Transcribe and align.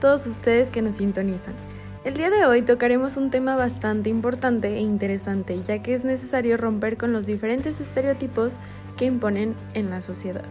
todos 0.00 0.26
ustedes 0.26 0.70
que 0.70 0.82
nos 0.82 0.96
sintonizan. 0.96 1.54
El 2.02 2.14
día 2.14 2.30
de 2.30 2.46
hoy 2.46 2.62
tocaremos 2.62 3.18
un 3.18 3.30
tema 3.30 3.56
bastante 3.56 4.08
importante 4.08 4.74
e 4.76 4.80
interesante, 4.80 5.62
ya 5.62 5.82
que 5.82 5.94
es 5.94 6.02
necesario 6.02 6.56
romper 6.56 6.96
con 6.96 7.12
los 7.12 7.26
diferentes 7.26 7.80
estereotipos 7.80 8.58
que 8.96 9.04
imponen 9.04 9.54
en 9.74 9.90
la 9.90 10.00
sociedad 10.00 10.44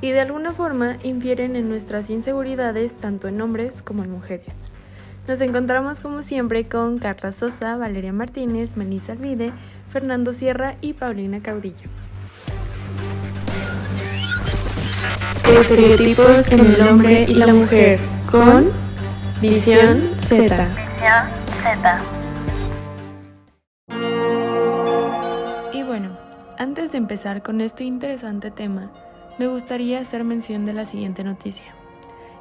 y 0.00 0.10
de 0.10 0.20
alguna 0.20 0.52
forma 0.52 0.96
infieren 1.02 1.56
en 1.56 1.68
nuestras 1.68 2.10
inseguridades 2.10 2.96
tanto 2.96 3.28
en 3.28 3.40
hombres 3.40 3.82
como 3.82 4.02
en 4.02 4.10
mujeres. 4.10 4.56
Nos 5.28 5.40
encontramos 5.42 6.00
como 6.00 6.22
siempre 6.22 6.64
con 6.66 6.98
Carla 6.98 7.32
Sosa, 7.32 7.76
Valeria 7.76 8.12
Martínez, 8.12 8.76
Melissa 8.76 9.12
Alvide, 9.12 9.52
Fernando 9.86 10.32
Sierra 10.32 10.76
y 10.80 10.94
Paulina 10.94 11.40
Caudillo. 11.40 11.88
Estereotipos 15.48 16.50
en 16.52 16.60
el 16.60 16.80
hombre 16.82 17.26
y 17.28 17.34
la 17.34 17.52
mujer 17.52 17.98
con 18.30 18.70
Visión 19.40 20.00
Z. 20.18 20.68
Y 25.72 25.82
bueno, 25.82 26.16
antes 26.58 26.92
de 26.92 26.98
empezar 26.98 27.42
con 27.42 27.60
este 27.60 27.84
interesante 27.84 28.50
tema, 28.50 28.90
me 29.38 29.46
gustaría 29.46 30.00
hacer 30.00 30.24
mención 30.24 30.64
de 30.64 30.72
la 30.72 30.84
siguiente 30.84 31.24
noticia. 31.24 31.74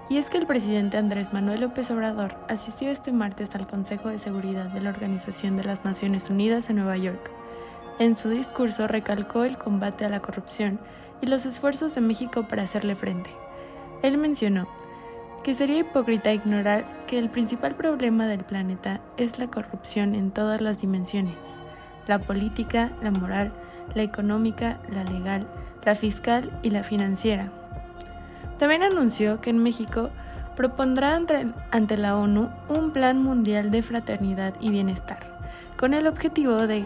Y 0.10 0.18
es 0.18 0.30
que 0.30 0.38
el 0.38 0.48
presidente 0.48 0.98
Andrés 0.98 1.32
Manuel 1.34 1.62
López 1.62 1.92
Obrador 1.92 2.36
asistió 2.48 2.90
este 2.90 3.12
martes 3.12 3.54
al 3.54 3.68
Consejo 3.68 4.10
de 4.10 4.20
Seguridad 4.20 4.66
de 4.66 4.82
la 4.82 4.90
Organización 4.90 5.56
de 5.56 5.64
las 5.64 5.86
Naciones 5.86 6.30
Unidas 6.30 6.70
en 6.70 6.78
Nueva 6.78 6.98
York. 6.98 7.30
En 8.00 8.16
su 8.16 8.30
discurso 8.30 8.88
recalcó 8.88 9.44
el 9.44 9.58
combate 9.58 10.06
a 10.06 10.10
la 10.10 10.22
corrupción 10.22 10.80
y 11.22 11.28
los 11.28 11.46
esfuerzos 11.46 11.96
de 11.96 12.02
México 12.02 12.48
para 12.48 12.64
hacerle 12.64 12.96
frente. 12.96 13.30
Él 14.02 14.18
mencionó 14.18 14.68
que 15.44 15.56
sería 15.56 15.80
hipócrita 15.80 16.34
ignorar 16.34 17.06
que 17.08 17.18
el 17.18 17.30
principal 17.30 17.76
problema 17.76 18.28
del 18.28 18.44
planeta 18.44 19.00
es 19.18 19.40
la 19.40 19.48
corrupción 19.48 20.16
en 20.16 20.32
todas 20.32 20.62
las 20.62 20.80
dimensiones, 20.80 21.36
la 22.08 22.20
política, 22.20 22.92
la 23.02 23.12
moral, 23.12 23.54
la 23.96 24.04
económica, 24.04 24.80
la 24.90 25.04
legal, 25.04 25.48
la 25.84 25.96
fiscal 25.96 26.52
y 26.62 26.72
la 26.72 26.84
financiera. 26.84 27.52
También 28.58 28.84
anunció 28.84 29.40
que 29.40 29.50
en 29.50 29.60
México 29.60 30.10
propondrá 30.56 31.16
ante, 31.16 31.98
la 31.98 32.18
ONU 32.18 32.50
un 32.68 32.92
plan 32.92 33.24
mundial 33.24 33.72
de 33.72 33.82
fraternidad 33.82 34.54
y 34.60 34.72
bienestar, 34.72 35.40
con 35.78 35.94
el 35.94 36.06
objetivo 36.06 36.68
de 36.68 36.84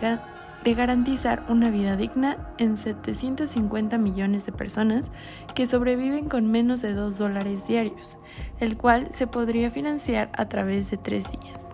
de 0.63 0.73
garantizar 0.73 1.43
una 1.49 1.69
vida 1.69 1.97
digna 1.97 2.37
en 2.57 2.77
750 2.77 3.97
millones 3.97 4.45
de 4.45 4.51
personas 4.51 5.11
que 5.55 5.67
sobreviven 5.67 6.29
con 6.29 6.49
menos 6.49 6.81
de 6.81 6.93
2 6.93 7.17
dólares 7.17 7.67
diarios, 7.67 8.17
el 8.59 8.77
cual 8.77 9.09
se 9.11 9.27
podría 9.27 9.69
financiar 9.69 10.29
a 10.33 10.47
través 10.47 10.89
de 10.89 10.97
tres 10.97 11.29
días. 11.31 11.67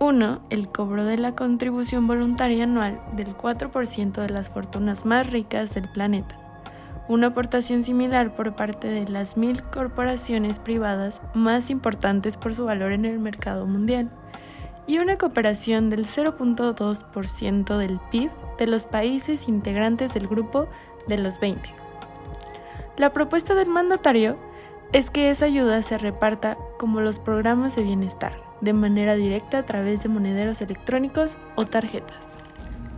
1. 0.00 0.40
El 0.50 0.68
cobro 0.68 1.04
de 1.04 1.16
la 1.16 1.34
contribución 1.34 2.06
voluntaria 2.06 2.64
anual 2.64 3.00
del 3.16 3.34
4% 3.34 4.12
de 4.12 4.28
las 4.28 4.50
fortunas 4.50 5.06
más 5.06 5.30
ricas 5.30 5.72
del 5.72 5.88
planeta. 5.88 6.38
Una 7.08 7.28
aportación 7.28 7.84
similar 7.84 8.34
por 8.34 8.54
parte 8.54 8.88
de 8.88 9.08
las 9.08 9.36
mil 9.36 9.62
corporaciones 9.62 10.58
privadas 10.58 11.22
más 11.32 11.70
importantes 11.70 12.36
por 12.36 12.54
su 12.54 12.64
valor 12.66 12.92
en 12.92 13.06
el 13.06 13.18
mercado 13.18 13.66
mundial 13.66 14.10
y 14.86 14.98
una 14.98 15.16
cooperación 15.16 15.90
del 15.90 16.06
0.2% 16.06 17.78
del 17.78 18.00
PIB 18.10 18.30
de 18.58 18.66
los 18.66 18.84
países 18.84 19.48
integrantes 19.48 20.14
del 20.14 20.28
grupo 20.28 20.68
de 21.08 21.18
los 21.18 21.40
20. 21.40 21.68
La 22.96 23.12
propuesta 23.12 23.54
del 23.54 23.68
mandatario 23.68 24.36
es 24.92 25.10
que 25.10 25.30
esa 25.30 25.46
ayuda 25.46 25.82
se 25.82 25.98
reparta 25.98 26.56
como 26.78 27.00
los 27.00 27.18
programas 27.18 27.74
de 27.74 27.82
bienestar, 27.82 28.40
de 28.60 28.72
manera 28.72 29.16
directa 29.16 29.58
a 29.58 29.66
través 29.66 30.02
de 30.02 30.08
monederos 30.08 30.60
electrónicos 30.60 31.36
o 31.56 31.64
tarjetas. 31.64 32.38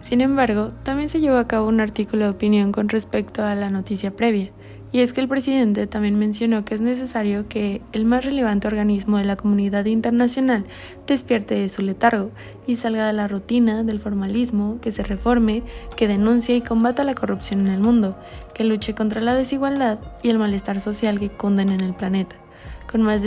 Sin 0.01 0.21
embargo, 0.21 0.73
también 0.83 1.09
se 1.09 1.21
llevó 1.21 1.37
a 1.37 1.49
cabo 1.49 1.69
un 1.69 1.81
artículo 1.81 2.27
de 2.27 2.31
opinión 2.31 2.71
con 2.71 2.89
respecto 2.89 3.43
a 3.43 3.55
la 3.55 3.71
noticia 3.71 4.15
previa, 4.15 4.51
y 4.93 5.01
es 5.01 5.13
que 5.13 5.21
el 5.21 5.29
presidente 5.29 5.87
también 5.87 6.19
mencionó 6.19 6.65
que 6.65 6.75
es 6.75 6.81
necesario 6.81 7.49
que 7.49 7.83
el 7.93 8.05
más 8.05 8.25
relevante 8.25 8.69
organismo 8.69 9.19
de 9.19 9.25
la 9.25 9.37
comunidad 9.37 9.85
internacional 9.85 10.65
despierte 11.07 11.55
de 11.55 11.69
su 11.69 11.83
letargo 11.83 12.31
y 12.67 12.77
salga 12.77 13.07
de 13.07 13.13
la 13.13 13.29
rutina 13.29 13.83
del 13.83 13.99
formalismo, 13.99 14.79
que 14.81 14.93
se 14.93 15.03
reforme, 15.03 15.63
que 15.97 16.09
denuncie 16.09 16.57
y 16.57 16.61
combata 16.61 17.05
la 17.05 17.15
corrupción 17.15 17.61
en 17.61 17.69
el 17.69 17.81
mundo, 17.81 18.17
que 18.55 18.65
luche 18.65 18.95
contra 18.95 19.21
la 19.21 19.35
desigualdad 19.35 19.99
y 20.23 20.31
el 20.31 20.39
malestar 20.39 20.81
social 20.81 21.19
que 21.19 21.31
cunden 21.31 21.71
en 21.71 21.81
el 21.81 21.95
planeta, 21.95 22.37
con 22.91 23.03
más 23.03 23.23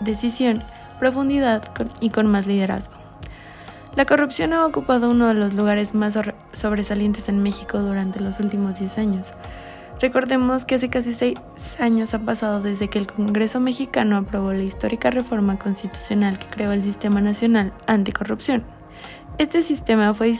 decisión, 0.00 0.62
profundidad 0.98 1.72
y 2.00 2.10
con 2.10 2.28
más 2.28 2.46
liderazgo. 2.46 2.94
La 3.96 4.04
corrupción 4.04 4.52
ha 4.52 4.64
ocupado 4.64 5.10
uno 5.10 5.26
de 5.26 5.34
los 5.34 5.54
lugares 5.54 5.94
más 5.94 6.16
sobresalientes 6.52 7.28
en 7.28 7.42
México 7.42 7.80
durante 7.80 8.20
los 8.20 8.38
últimos 8.38 8.78
10 8.78 8.98
años. 8.98 9.34
Recordemos 10.00 10.64
que 10.64 10.76
hace 10.76 10.88
casi 10.88 11.12
seis 11.12 11.36
años 11.78 12.14
han 12.14 12.24
pasado 12.24 12.62
desde 12.62 12.88
que 12.88 12.98
el 12.98 13.06
Congreso 13.06 13.60
mexicano 13.60 14.16
aprobó 14.16 14.54
la 14.54 14.62
histórica 14.62 15.10
reforma 15.10 15.58
constitucional 15.58 16.38
que 16.38 16.46
creó 16.46 16.72
el 16.72 16.80
Sistema 16.80 17.20
Nacional 17.20 17.74
Anticorrupción. 17.86 18.64
Este 19.36 19.62
sistema 19.62 20.14
fue, 20.14 20.34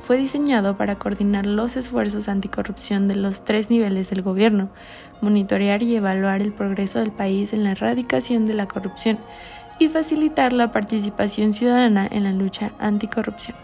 fue 0.00 0.16
diseñado 0.16 0.76
para 0.76 0.94
coordinar 0.94 1.44
los 1.44 1.74
esfuerzos 1.76 2.28
anticorrupción 2.28 3.08
de 3.08 3.16
los 3.16 3.42
tres 3.42 3.68
niveles 3.68 4.10
del 4.10 4.22
gobierno, 4.22 4.70
monitorear 5.20 5.82
y 5.82 5.96
evaluar 5.96 6.40
el 6.40 6.52
progreso 6.52 7.00
del 7.00 7.10
país 7.10 7.52
en 7.52 7.64
la 7.64 7.72
erradicación 7.72 8.46
de 8.46 8.54
la 8.54 8.68
corrupción 8.68 9.18
y 9.80 9.88
facilitar 9.88 10.52
la 10.52 10.70
participación 10.70 11.52
ciudadana 11.52 12.06
en 12.08 12.22
la 12.22 12.32
lucha 12.32 12.70
anticorrupción 12.78 13.56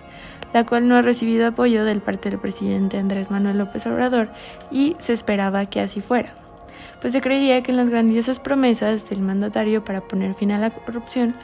la 0.52 0.64
cual 0.64 0.88
no 0.88 0.96
ha 0.96 1.02
recibido 1.02 1.46
apoyo 1.46 1.84
del 1.84 2.00
parte 2.00 2.30
del 2.30 2.38
presidente 2.38 2.98
Andrés 2.98 3.30
Manuel 3.30 3.58
López 3.58 3.86
Obrador 3.86 4.30
y 4.70 4.96
se 4.98 5.12
esperaba 5.12 5.66
que 5.66 5.80
así 5.80 6.00
fuera, 6.00 6.30
pues 7.00 7.12
se 7.12 7.20
creía 7.20 7.62
que 7.62 7.70
en 7.70 7.76
las 7.76 7.90
grandiosas 7.90 8.40
promesas 8.40 9.08
del 9.08 9.20
mandatario 9.20 9.84
para 9.84 10.00
poner 10.00 10.34
fin 10.34 10.52
a 10.52 10.58
la 10.58 10.70
corrupción, 10.70 11.34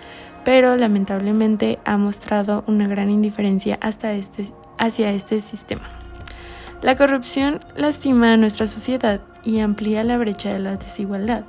pero 0.45 0.77
lamentablemente 0.77 1.79
ha 1.85 1.97
mostrado 1.99 2.65
una 2.67 2.87
gran 2.87 3.11
indiferencia 3.11 3.79
hasta 3.81 4.13
este, 4.13 4.47
hacia 4.79 5.13
este 5.13 5.41
sistema. 5.41 5.89
La 6.83 6.97
corrupción 6.97 7.61
lastima 7.75 8.35
a 8.35 8.37
nuestra 8.37 8.67
sociedad 8.67 9.21
y 9.43 9.61
amplía 9.61 10.05
la 10.05 10.19
brecha 10.19 10.53
de 10.53 10.59
la 10.59 10.77
desigualdad, 10.77 11.45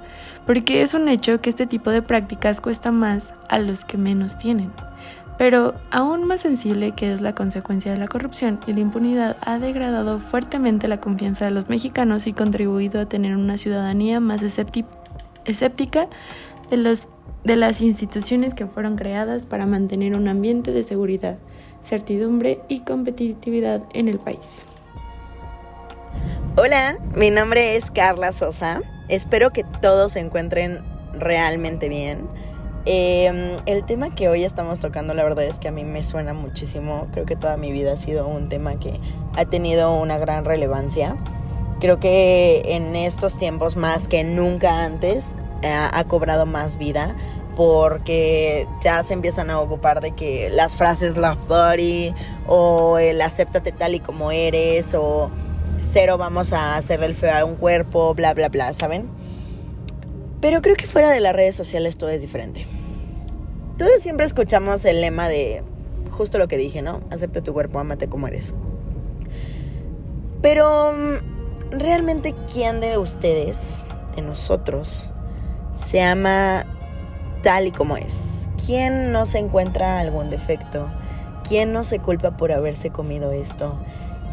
porque 0.45 0.81
es 0.81 0.94
un 0.94 1.09
hecho 1.09 1.41
que 1.41 1.50
este 1.50 1.68
tipo 1.68 1.89
de 1.89 2.01
prácticas 2.01 2.62
cuesta 2.62 2.91
más 2.91 3.34
a 3.50 3.59
los 3.59 3.84
que 3.84 3.97
menos 3.97 4.38
tienen. 4.38 4.72
Pero 5.38 5.75
aún 5.92 6.25
más 6.25 6.42
sensible 6.42 6.94
que 6.94 7.12
es 7.12 7.22
la 7.22 7.36
consecuencia 7.36 7.92
de 7.92 7.98
la 7.98 8.08
corrupción 8.08 8.59
y 8.66 8.74
la 8.74 8.80
impunidad 8.80 9.38
ha 9.42 9.59
degradado 9.59 10.20
fuertemente 10.20 10.88
la 10.88 11.00
confianza 11.00 11.46
de 11.46 11.52
los 11.52 11.70
mexicanos 11.70 12.25
y 12.25 12.34
contribuido 12.34 13.00
a 13.00 13.06
tener 13.08 13.36
una 13.36 13.58
ciudadanía 13.58 14.20
más 14.20 14.42
escéptica 14.42 16.08
de, 16.70 17.56
las 17.56 17.81
instituciones 17.81 18.56
que 18.56 18.66
fueron 18.66 18.96
creadas 18.96 19.46
para 19.46 19.68
mantener 19.68 20.16
un 20.16 20.28
ambiente 20.28 20.72
de 20.72 20.81
seguridad, 20.81 21.38
certidumbre 21.84 22.62
y 22.68 22.80
competitividad 22.80 23.84
en 23.94 24.08
el 24.08 24.18
país. 24.18 24.66
Hola, 26.56 26.98
mi 27.16 27.30
nombre 27.30 27.75
es 27.75 27.92
Carla 27.92 28.31
Sosa. 28.31 28.81
Espero 29.08 29.52
que 29.52 29.64
todos 29.64 30.14
se 30.14 30.19
encuentren 30.19 30.80
realmente 31.14 31.88
bien. 31.90 32.28
Em, 32.90 33.58
el 33.66 33.84
tema 33.84 34.16
que 34.16 34.30
hoy 34.30 34.46
estamos 34.46 34.80
tocando, 34.80 35.14
la 35.14 35.22
verdad 35.22 35.44
es 35.44 35.59
que 35.59 35.68
a 35.68 35.74
mí 35.74 35.84
me 35.84 36.06
suena 36.06 36.31
muchísimo. 36.34 37.10
Creo 37.12 37.25
que 37.25 37.36
toda 37.36 37.57
mi 37.57 37.74
vida 37.74 37.92
ha 37.92 37.98
sido 37.98 38.25
un 38.25 38.48
tema 38.48 38.80
que 38.80 39.01
ha 39.36 39.44
tenido 39.44 39.94
una 39.94 40.18
gran 40.18 40.45
relevancia. 40.45 41.18
Creo 41.81 42.00
que 42.00 42.63
en 42.75 42.95
estos 42.95 43.39
tiempos 43.39 43.75
más 43.75 44.07
que 44.07 44.24
nunca 44.24 44.86
antes 44.86 45.36
ha 45.63 46.01
cobrado 46.06 46.45
más 46.45 46.78
vida 46.78 47.13
porque 47.57 48.66
ya 48.81 49.04
se 49.04 49.16
empiezan 49.16 49.50
a 49.50 49.60
ocupar 49.60 50.00
de 50.00 50.12
que 50.12 50.50
las 50.50 50.78
frases 50.78 51.18
love 51.18 51.45
body 51.45 52.13
o 52.48 53.00
el 53.00 53.22
acéptate 53.22 53.74
tal 53.74 53.95
y 53.95 54.00
como 54.00 54.31
eres 54.31 54.94
o 54.94 55.30
cero 55.81 56.18
vamos 56.18 56.54
a 56.54 56.78
hacerle 56.78 57.07
el 57.07 57.16
feo 57.16 57.36
a 57.36 57.44
un 57.44 57.56
cuerpo, 57.56 58.13
bla, 58.13 58.33
bla, 58.33 58.48
bla, 58.48 58.74
¿saben? 58.74 59.17
Pero 60.42 60.62
creo 60.62 60.75
que 60.75 60.88
fuera 60.88 61.12
de 61.12 61.19
las 61.19 61.34
redes 61.34 61.56
sociales 61.56 61.98
todo 61.98 62.10
es 62.10 62.22
diferente. 62.22 62.66
Todos 63.78 64.01
siempre 64.01 64.25
escuchamos 64.25 64.86
el 64.86 65.01
lema 65.01 65.28
de 65.28 65.63
justo 66.10 66.38
lo 66.38 66.48
que 66.48 66.57
dije, 66.57 66.81
¿no? 66.81 67.01
Acepta 67.12 67.44
tu 67.44 67.54
cuerpo, 67.54 67.80
amate 67.80 68.07
como 68.07 68.28
eres. 68.28 68.54
Pero 70.42 70.94
mm, 70.94 71.78
realmente 71.78 72.34
quién 72.51 72.80
de 72.80 72.98
ustedes, 72.98 73.84
de 74.16 74.22
nosotros, 74.22 75.12
se 75.75 76.01
ama 76.01 76.66
tal 77.44 77.68
y 77.68 77.72
como 77.72 77.98
es? 77.98 78.50
¿Quién 78.66 79.12
no 79.12 79.25
se 79.25 79.40
encuentra 79.40 80.00
algún 80.00 80.30
defecto? 80.30 80.92
¿Quién 81.48 81.72
no 81.72 81.83
se 81.83 82.00
culpa 82.00 82.36
por 82.36 82.51
haberse 82.51 82.90
comido 82.90 83.31
esto? 83.31 83.80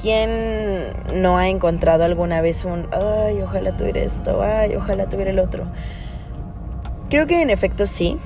¿Quién 0.04 0.92
no 1.14 1.38
ha 1.38 1.48
encontrado 1.48 2.04
alguna 2.04 2.42
vez 2.42 2.66
un, 2.66 2.88
ay, 2.92 3.40
ojalá 3.40 3.74
tuviera 3.74 4.02
esto, 4.02 4.42
ay, 4.42 4.76
ojalá 4.76 5.08
tuviera 5.08 5.30
el 5.30 5.38
otro? 5.38 5.64
creo 7.08 7.26
que 7.26 7.40
en 7.40 7.48
efecto 7.48 7.86
sí, 7.86 8.18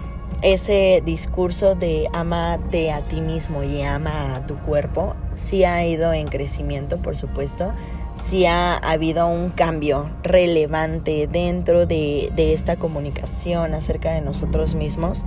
ese 0.42 1.04
discurso 1.04 1.76
de 1.76 2.08
amate 2.12 2.90
a 2.90 3.02
ti 3.02 3.20
mismo 3.20 3.62
y 3.62 3.82
ama 3.82 4.34
a 4.34 4.44
tu 4.44 4.56
cuerpo 4.58 5.14
sí 5.32 5.62
ha 5.62 5.86
ido 5.86 6.12
en 6.12 6.26
crecimiento, 6.26 6.98
por 6.98 7.16
supuesto. 7.16 7.72
Sí 8.20 8.44
ha 8.44 8.76
habido 8.76 9.28
un 9.28 9.50
cambio 9.50 10.10
relevante 10.24 11.28
dentro 11.28 11.86
de, 11.86 12.32
de 12.34 12.54
esta 12.54 12.74
comunicación 12.74 13.72
acerca 13.72 14.10
de 14.10 14.20
nosotros 14.20 14.74
mismos. 14.74 15.24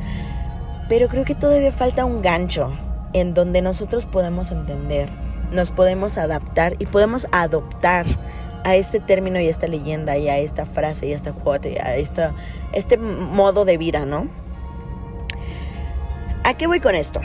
Pero 0.89 1.07
creo 1.07 1.24
que 1.24 1.36
todavía 1.36 1.71
falta 1.71 2.04
un 2.04 2.21
gancho 2.21 2.74
en 3.13 3.33
donde 3.33 3.62
nosotros 3.62 4.06
podemos 4.06 4.51
entender, 4.51 5.09
nos 5.51 5.71
podemos 5.71 6.18
adaptar 6.18 6.75
y 6.80 6.86
podemos 6.86 7.27
adoptar 7.31 8.06
a 8.63 8.75
este 8.75 9.00
término 9.00 9.39
y 9.39 9.48
a 9.48 9.50
esta 9.50 9.68
leyenda 9.68 10.18
y 10.18 10.30
a 10.30 10.38
esta 10.38 10.65
frase 10.65 11.07
y 11.07 11.13
a 11.13 11.15
esta 11.15 11.33
cuota 11.33 11.68
y 11.68 11.77
a 11.77 11.95
esta, 11.95 12.33
este 12.74 12.98
modo 12.98 13.65
de 13.65 13.77
vida, 13.77 14.06
¿no? 14.06 14.27
¿A 16.44 16.56
qué 16.56 16.68
voy 16.68 16.80
con 16.80 16.95
esto? 16.95 17.21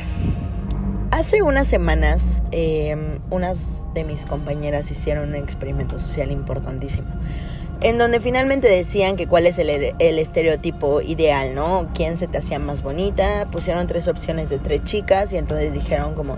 Hace 1.11 1.43
unas 1.43 1.67
semanas, 1.67 2.43
em, 2.51 3.21
unas 3.31 3.87
de 3.95 4.05
mis 4.05 4.27
compañeras 4.27 4.91
hicieron 4.91 5.31
un 5.31 5.35
experimento 5.37 5.99
social 5.99 6.31
importantísimo, 6.31 7.09
en 7.81 7.97
donde 7.97 8.21
finalmente 8.21 8.69
decían 8.69 9.17
que 9.17 9.27
cuál 9.27 9.47
es 9.47 9.59
el, 9.59 9.71
estereotipo 9.99 11.01
ideal, 11.01 11.55
¿no? 11.55 11.89
¿Quién 11.95 12.19
se 12.19 12.27
te 12.27 12.39
hacía 12.39 12.59
más 12.59 12.83
bonita? 12.83 13.49
Pusieron 13.51 13.87
tres 13.87 14.09
opciones 14.09 14.51
de 14.51 14.59
tres 14.59 14.85
chicas 14.85 15.33
y 15.33 15.39
entonces 15.39 15.73
dijeron 15.73 16.15
como, 16.15 16.37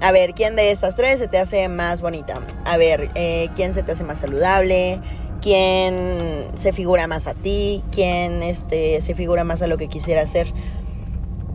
a 0.00 0.12
ver, 0.12 0.32
¿quién 0.32 0.54
de 0.54 0.70
estas 0.70 0.94
tres 0.94 1.18
se 1.18 1.26
te 1.26 1.38
hace 1.38 1.68
más 1.68 2.00
bonita? 2.00 2.40
A 2.64 2.76
ver, 2.76 3.10
eh, 3.16 3.48
¿quién 3.54 3.74
se 3.74 3.82
te 3.82 3.92
hace 3.92 4.04
más 4.04 4.20
saludable? 4.20 5.00
¿Quién 5.40 6.50
se 6.54 6.72
figura 6.72 7.08
más 7.08 7.26
a 7.26 7.34
ti? 7.34 7.82
¿Quién 7.90 8.42
este, 8.42 9.00
se 9.00 9.14
figura 9.14 9.42
más 9.42 9.60
a 9.60 9.66
lo 9.66 9.76
que 9.76 9.88
quisiera 9.88 10.22
hacer? 10.22 10.52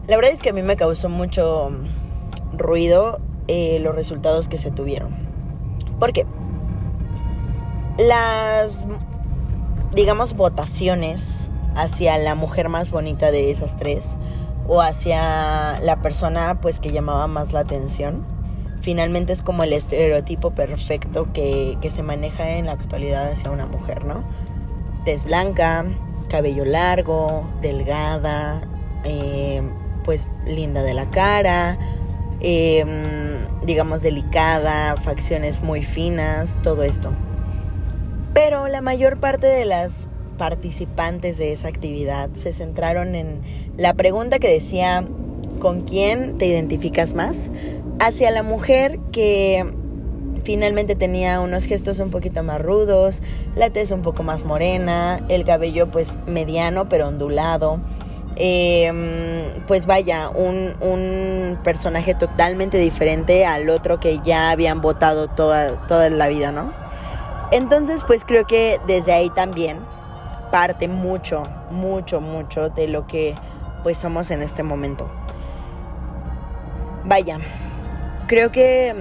La 0.08 0.18
verdad 0.18 0.32
es 0.32 0.42
que 0.42 0.50
a 0.50 0.54
mí 0.54 0.62
me 0.62 0.76
causó 0.76 1.08
mucho 1.08 1.72
ruido 2.58 3.22
eh, 3.48 3.80
los 3.80 3.96
resultados 3.96 4.50
que 4.50 4.58
se 4.58 4.72
tuvieron. 4.72 5.16
¿Por 6.00 6.12
qué? 6.12 6.26
Las, 7.98 8.88
digamos, 9.94 10.34
votaciones 10.34 11.50
hacia 11.76 12.18
la 12.18 12.36
mujer 12.36 12.68
más 12.68 12.92
bonita 12.92 13.32
de 13.32 13.52
esas 13.52 13.78
tres 13.78 14.16
o 14.68 14.82
hacia 14.82 15.80
la 15.80 16.02
persona 16.02 16.60
pues 16.62 16.80
que 16.80 16.92
llamaba 16.92 17.28
más 17.28 17.54
la 17.54 17.62
atención 17.62 18.33
finalmente 18.84 19.32
es 19.32 19.42
como 19.42 19.64
el 19.64 19.72
estereotipo 19.72 20.52
perfecto 20.52 21.32
que, 21.32 21.78
que, 21.82 21.90
se 21.90 22.04
maneja 22.04 22.58
en 22.58 22.66
la 22.66 22.74
actualidad 22.74 23.32
hacia 23.32 23.50
una 23.50 23.66
mujer, 23.66 24.04
¿no? 24.04 24.26
Tez 25.06 25.24
blanca, 25.24 25.86
cabello 26.28 26.66
largo, 26.66 27.50
delgada, 27.62 28.62
eh, 29.06 29.62
pues 30.04 30.28
linda 30.46 30.84
de 30.84 30.94
la 30.94 31.10
cara, 31.12 31.78
em, 32.42 33.48
digamos 33.66 34.02
delicada, 34.02 34.98
facciones 34.98 35.62
muy 35.62 35.82
finas, 35.82 36.60
todo 36.62 36.84
esto. 36.84 37.12
Pero 38.34 38.68
la 38.68 38.82
mayor 38.82 39.18
parte 39.18 39.48
de 39.48 39.64
las 39.64 40.10
participantes 40.38 41.38
de 41.38 41.54
esa 41.54 41.70
actividad 41.70 42.32
se 42.34 42.52
centraron 42.52 43.16
en 43.16 43.42
la 43.78 43.94
pregunta 43.94 44.40
que 44.40 44.50
decía, 44.50 45.06
¿con 45.64 45.82
quién 45.82 46.38
te 46.38 46.46
identificas 46.46 47.14
más? 47.14 47.50
Hacia 48.00 48.30
la 48.32 48.44
mujer 48.44 49.00
que 49.14 49.66
finalmente 50.44 50.96
tenía 50.96 51.40
unos 51.40 51.64
gestos 51.64 52.00
un 52.00 52.10
poquito 52.10 52.44
más 52.44 52.62
rudos, 52.62 53.24
la 53.56 53.70
tez 53.70 53.92
un 53.92 54.02
poco 54.02 54.24
más 54.24 54.44
morena, 54.44 55.26
el 55.30 55.46
cabello 55.46 55.90
pues 55.90 56.14
mediano 56.28 56.90
pero 56.90 57.08
ondulado, 57.08 57.80
Em, 58.36 59.64
pues 59.68 59.86
vaya, 59.86 60.30
un, 60.30 60.74
un, 60.82 61.60
personaje 61.64 62.16
totalmente 62.16 62.80
diferente 62.80 63.46
al 63.46 63.70
otro 63.70 64.00
que 64.00 64.22
ya 64.24 64.50
habían 64.50 64.82
votado 64.82 65.28
toda, 65.28 65.86
toda 65.86 66.10
la 66.10 66.28
vida, 66.28 66.52
¿no? 66.52 66.74
Entonces, 67.52 68.04
pues 68.08 68.26
creo 68.26 68.48
que 68.48 68.80
desde 68.88 69.14
ahí 69.14 69.30
también 69.30 69.80
parte 70.52 70.88
mucho, 70.88 71.44
mucho, 71.70 72.22
mucho 72.22 72.70
de 72.70 72.88
lo 72.88 73.06
que 73.06 73.36
pues 73.84 74.00
somos 74.00 74.32
en 74.32 74.42
este 74.42 74.64
momento. 74.64 75.12
Vaya, 77.06 77.40
creo 78.28 78.52
que 78.52 78.96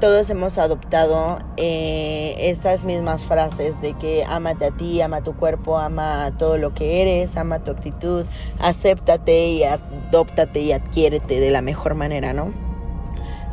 todos 0.00 0.30
hemos 0.30 0.58
adoptado 0.58 1.38
eh, 1.56 2.36
esas 2.38 2.84
mismas 2.84 3.24
frases 3.24 3.80
de 3.80 3.94
que 3.94 4.24
amate 4.24 4.66
a 4.66 4.70
ti, 4.70 5.02
ama 5.02 5.22
tu 5.22 5.34
cuerpo, 5.34 5.76
ama 5.76 6.30
todo 6.38 6.56
lo 6.56 6.72
que 6.72 7.02
eres, 7.02 7.36
ama 7.36 7.58
tu 7.58 7.72
actitud, 7.72 8.24
acéptate 8.60 9.48
y 9.48 9.64
adóptate 9.64 10.60
y 10.60 10.72
adquiérete 10.72 11.40
de 11.40 11.50
la 11.50 11.60
mejor 11.60 11.96
manera, 11.96 12.32
¿no? 12.32 12.54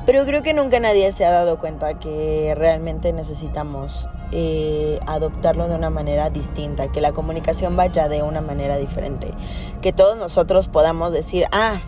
Pero 0.05 0.23
creo 0.25 0.43
que 0.43 0.53
nunca 0.53 0.79
nadie 0.79 1.11
se 1.11 1.25
ha 1.25 1.31
dado 1.31 1.57
cuenta 1.57 1.97
que 1.97 2.53
realmente 2.55 3.11
necesitamos 3.11 4.07
eh, 4.31 4.99
adoptarlo 5.07 5.67
de 5.67 5.73
una 5.73 5.89
manera 5.89 6.29
distinta, 6.29 6.91
que 6.91 7.01
la 7.01 7.11
comunicación 7.11 7.75
vaya 7.75 8.07
de 8.07 8.21
una 8.21 8.41
manera 8.41 8.77
diferente, 8.77 9.31
que 9.81 9.93
todos 9.93 10.15
nosotros 10.15 10.67
podamos 10.67 11.11
decir, 11.11 11.47
ah, 11.51 11.79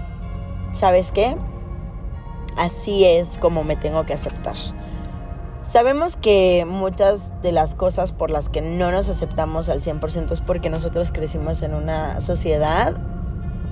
¿sabes 0.71 1.11
qué? 1.11 1.37
Así 2.57 3.05
es 3.05 3.37
como 3.37 3.63
me 3.63 3.75
tengo 3.75 4.05
que 4.05 4.13
aceptar. 4.13 4.55
Sabemos 5.63 6.15
que 6.15 6.65
muchas 6.65 7.33
de 7.41 7.51
las 7.51 7.75
cosas 7.75 8.13
por 8.13 8.31
las 8.31 8.47
que 8.47 8.61
no 8.61 8.89
nos 8.91 9.09
aceptamos 9.09 9.67
al 9.67 9.81
100% 9.81 10.31
es 10.31 10.39
porque 10.39 10.69
nosotros 10.69 11.11
crecimos 11.11 11.61
en 11.61 11.73
una 11.73 12.21
sociedad 12.21 12.95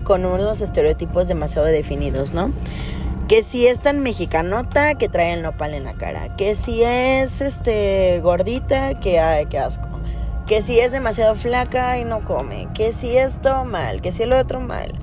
con 0.03 0.25
unos 0.25 0.59
estereotipos 0.59 1.29
demasiado 1.29 1.67
definidos, 1.67 2.33
¿no? 2.33 2.51
Que 3.29 3.43
si 3.43 3.67
es 3.67 3.79
tan 3.79 4.01
mexicanota 4.01 4.95
que 4.95 5.07
trae 5.07 5.33
el 5.33 5.41
nopal 5.41 5.73
en 5.73 5.85
la 5.85 5.93
cara, 5.93 6.35
que 6.35 6.55
si 6.55 6.83
es 6.83 7.39
este 7.39 8.19
gordita 8.21 8.99
que 8.99 9.19
ay, 9.21 9.45
qué 9.45 9.59
asco, 9.59 9.87
que 10.45 10.61
si 10.61 10.79
es 10.79 10.91
demasiado 10.91 11.35
flaca 11.35 11.97
y 11.97 12.03
no 12.05 12.25
come, 12.25 12.67
que 12.73 12.91
si 12.91 13.17
esto 13.17 13.63
mal, 13.63 14.01
que 14.01 14.11
si 14.11 14.23
el 14.23 14.33
otro 14.33 14.59
mal. 14.59 14.93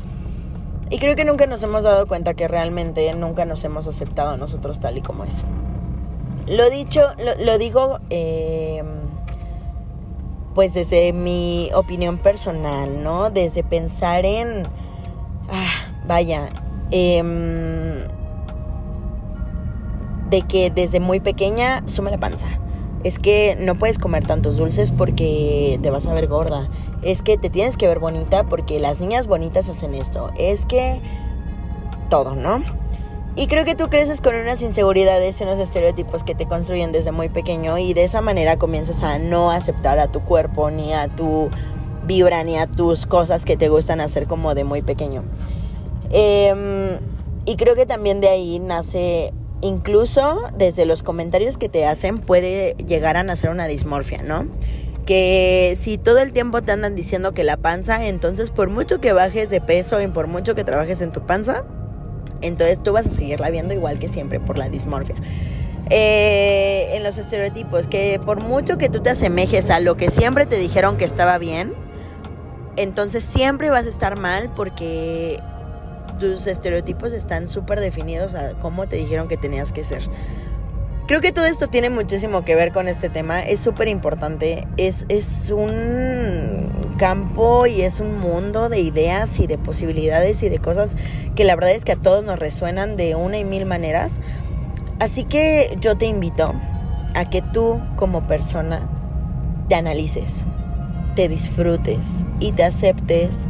Y 0.92 0.98
creo 0.98 1.16
que 1.16 1.24
nunca 1.24 1.46
nos 1.46 1.62
hemos 1.62 1.84
dado 1.84 2.06
cuenta 2.06 2.34
que 2.34 2.46
realmente 2.48 3.14
nunca 3.14 3.46
nos 3.46 3.64
hemos 3.64 3.88
aceptado 3.88 4.36
nosotros 4.36 4.78
tal 4.78 4.98
y 4.98 5.00
como 5.00 5.24
es. 5.24 5.42
Lo 6.46 6.68
dicho, 6.68 7.00
lo, 7.46 7.56
digo 7.56 7.98
em, 8.10 8.86
pues 10.54 10.74
desde 10.74 11.14
mi 11.14 11.70
opinión 11.74 12.18
personal, 12.18 13.02
¿no? 13.02 13.30
Desde 13.30 13.64
pensar 13.64 14.26
en, 14.26 14.64
ah, 15.50 15.94
vaya, 16.06 16.50
em, 16.90 18.06
de 20.28 20.42
que 20.46 20.68
desde 20.68 21.00
muy 21.00 21.20
pequeña 21.20 21.88
sume 21.88 22.10
la 22.10 22.18
panza 22.18 22.60
es 23.02 23.18
que 23.18 23.56
no 23.58 23.76
puedes 23.76 23.98
comer 23.98 24.26
tantos 24.26 24.58
dulces 24.58 24.92
porque 24.92 25.78
te 25.82 25.90
vas 25.90 26.06
a 26.06 26.12
ver 26.12 26.28
gorda. 26.28 26.68
Es 27.02 27.22
que 27.22 27.36
te 27.36 27.50
tienes 27.50 27.76
que 27.76 27.86
ver 27.86 27.98
bonita 27.98 28.44
porque 28.48 28.78
las 28.78 29.00
niñas 29.00 29.26
bonitas 29.26 29.68
hacen 29.68 29.94
esto. 29.94 30.30
Es 30.36 30.66
que 30.66 31.00
todo, 32.08 32.34
¿no? 32.36 32.62
Y 33.34 33.46
creo 33.46 33.64
que 33.64 33.74
tú 33.74 33.88
creces 33.88 34.20
con 34.20 34.34
unas 34.34 34.60
inseguridades 34.60 35.40
y 35.40 35.44
unos 35.44 35.58
estereotipos 35.58 36.22
que 36.22 36.34
te 36.34 36.46
construyen 36.46 36.92
desde 36.92 37.12
muy 37.12 37.30
pequeño 37.30 37.78
y 37.78 37.94
de 37.94 38.04
esa 38.04 38.20
manera 38.20 38.58
comienzas 38.58 39.02
a 39.02 39.18
no 39.18 39.50
aceptar 39.50 39.98
a 39.98 40.12
tu 40.12 40.20
cuerpo 40.20 40.70
ni 40.70 40.92
a 40.92 41.08
tu 41.08 41.48
vibra 42.06 42.44
ni 42.44 42.58
a 42.58 42.66
tus 42.66 43.06
cosas 43.06 43.46
que 43.46 43.56
te 43.56 43.70
gustan 43.70 44.02
hacer 44.02 44.26
como 44.26 44.54
de 44.54 44.64
muy 44.64 44.82
pequeño. 44.82 45.24
Em, 46.10 46.98
y 47.46 47.56
creo 47.56 47.74
que 47.74 47.86
también 47.86 48.20
de 48.20 48.28
ahí 48.28 48.58
nace 48.58 49.32
incluso 49.62 50.42
desde 50.58 50.84
los 50.84 51.02
comentarios 51.02 51.56
que 51.56 51.70
te 51.70 51.86
hacen 51.86 52.18
puede 52.18 52.74
llegar 52.86 53.16
a 53.16 53.22
nacer 53.22 53.48
una 53.48 53.66
dismorfia, 53.66 54.22
¿no? 54.22 54.46
Que 55.06 55.76
si 55.78 55.98
todo 55.98 56.18
el 56.18 56.32
tiempo 56.32 56.62
te 56.62 56.72
andan 56.72 56.94
diciendo 56.94 57.32
que 57.32 57.44
la 57.44 57.56
panza, 57.56 58.06
entonces 58.06 58.50
por 58.50 58.70
mucho 58.70 59.00
que 59.00 59.12
bajes 59.12 59.50
de 59.50 59.60
peso 59.60 60.00
y 60.00 60.06
por 60.06 60.28
mucho 60.28 60.54
que 60.54 60.64
trabajes 60.64 61.00
en 61.00 61.10
tu 61.10 61.26
panza, 61.26 61.64
entonces 62.40 62.82
tú 62.82 62.92
vas 62.92 63.06
a 63.06 63.10
seguirla 63.10 63.50
viendo 63.50 63.74
igual 63.74 63.98
que 63.98 64.08
siempre 64.08 64.40
por 64.40 64.58
la 64.58 64.68
dismorfia. 64.68 65.16
Eh, 65.90 66.90
en 66.94 67.02
los 67.02 67.18
estereotipos, 67.18 67.88
que 67.88 68.20
por 68.24 68.40
mucho 68.40 68.78
que 68.78 68.88
tú 68.88 69.00
te 69.00 69.10
asemejes 69.10 69.70
a 69.70 69.80
lo 69.80 69.96
que 69.96 70.10
siempre 70.10 70.46
te 70.46 70.56
dijeron 70.56 70.96
que 70.96 71.04
estaba 71.04 71.38
bien, 71.38 71.74
entonces 72.76 73.24
siempre 73.24 73.70
vas 73.70 73.86
a 73.86 73.88
estar 73.88 74.18
mal 74.18 74.52
porque 74.54 75.40
tus 76.18 76.46
estereotipos 76.46 77.12
están 77.12 77.48
súper 77.48 77.80
definidos 77.80 78.34
a 78.34 78.52
cómo 78.60 78.86
te 78.86 78.96
dijeron 78.96 79.28
que 79.28 79.36
tenías 79.36 79.72
que 79.72 79.84
ser. 79.84 80.02
Creo 81.06 81.20
que 81.20 81.32
todo 81.32 81.46
esto 81.46 81.66
tiene 81.66 81.90
muchísimo 81.90 82.44
que 82.44 82.54
ver 82.54 82.72
con 82.72 82.86
este 82.86 83.08
tema, 83.08 83.40
es 83.40 83.58
súper 83.58 83.88
importante, 83.88 84.66
es, 84.76 85.04
es 85.08 85.50
un 85.50 86.94
campo 86.96 87.66
y 87.66 87.82
es 87.82 87.98
un 87.98 88.18
mundo 88.18 88.68
de 88.68 88.78
ideas 88.78 89.40
y 89.40 89.48
de 89.48 89.58
posibilidades 89.58 90.44
y 90.44 90.48
de 90.48 90.58
cosas 90.58 90.94
que 91.34 91.44
la 91.44 91.56
verdad 91.56 91.72
es 91.72 91.84
que 91.84 91.92
a 91.92 91.96
todos 91.96 92.24
nos 92.24 92.38
resuenan 92.38 92.96
de 92.96 93.16
una 93.16 93.38
y 93.38 93.44
mil 93.44 93.66
maneras. 93.66 94.20
Así 95.00 95.24
que 95.24 95.76
yo 95.80 95.98
te 95.98 96.06
invito 96.06 96.54
a 97.14 97.24
que 97.24 97.42
tú 97.42 97.82
como 97.96 98.28
persona 98.28 98.88
te 99.68 99.74
analices, 99.74 100.44
te 101.16 101.28
disfrutes 101.28 102.24
y 102.38 102.52
te 102.52 102.62
aceptes 102.62 103.48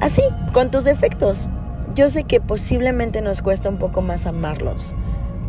así, 0.00 0.22
con 0.52 0.72
tus 0.72 0.82
defectos. 0.82 1.48
Yo 1.94 2.10
sé 2.10 2.24
que 2.24 2.40
posiblemente 2.40 3.22
nos 3.22 3.42
cuesta 3.42 3.68
un 3.68 3.78
poco 3.78 4.02
más 4.02 4.26
amarlos, 4.26 4.94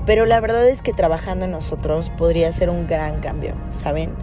pero 0.05 0.25
la 0.25 0.39
verdad 0.39 0.67
es 0.67 0.81
que 0.81 0.93
trabajando 0.93 1.45
en 1.45 1.51
nosotros 1.51 2.11
podría 2.17 2.51
ser 2.53 2.69
un 2.69 2.87
gran 2.87 3.19
cambio, 3.19 3.53
¿saben? 3.69 4.13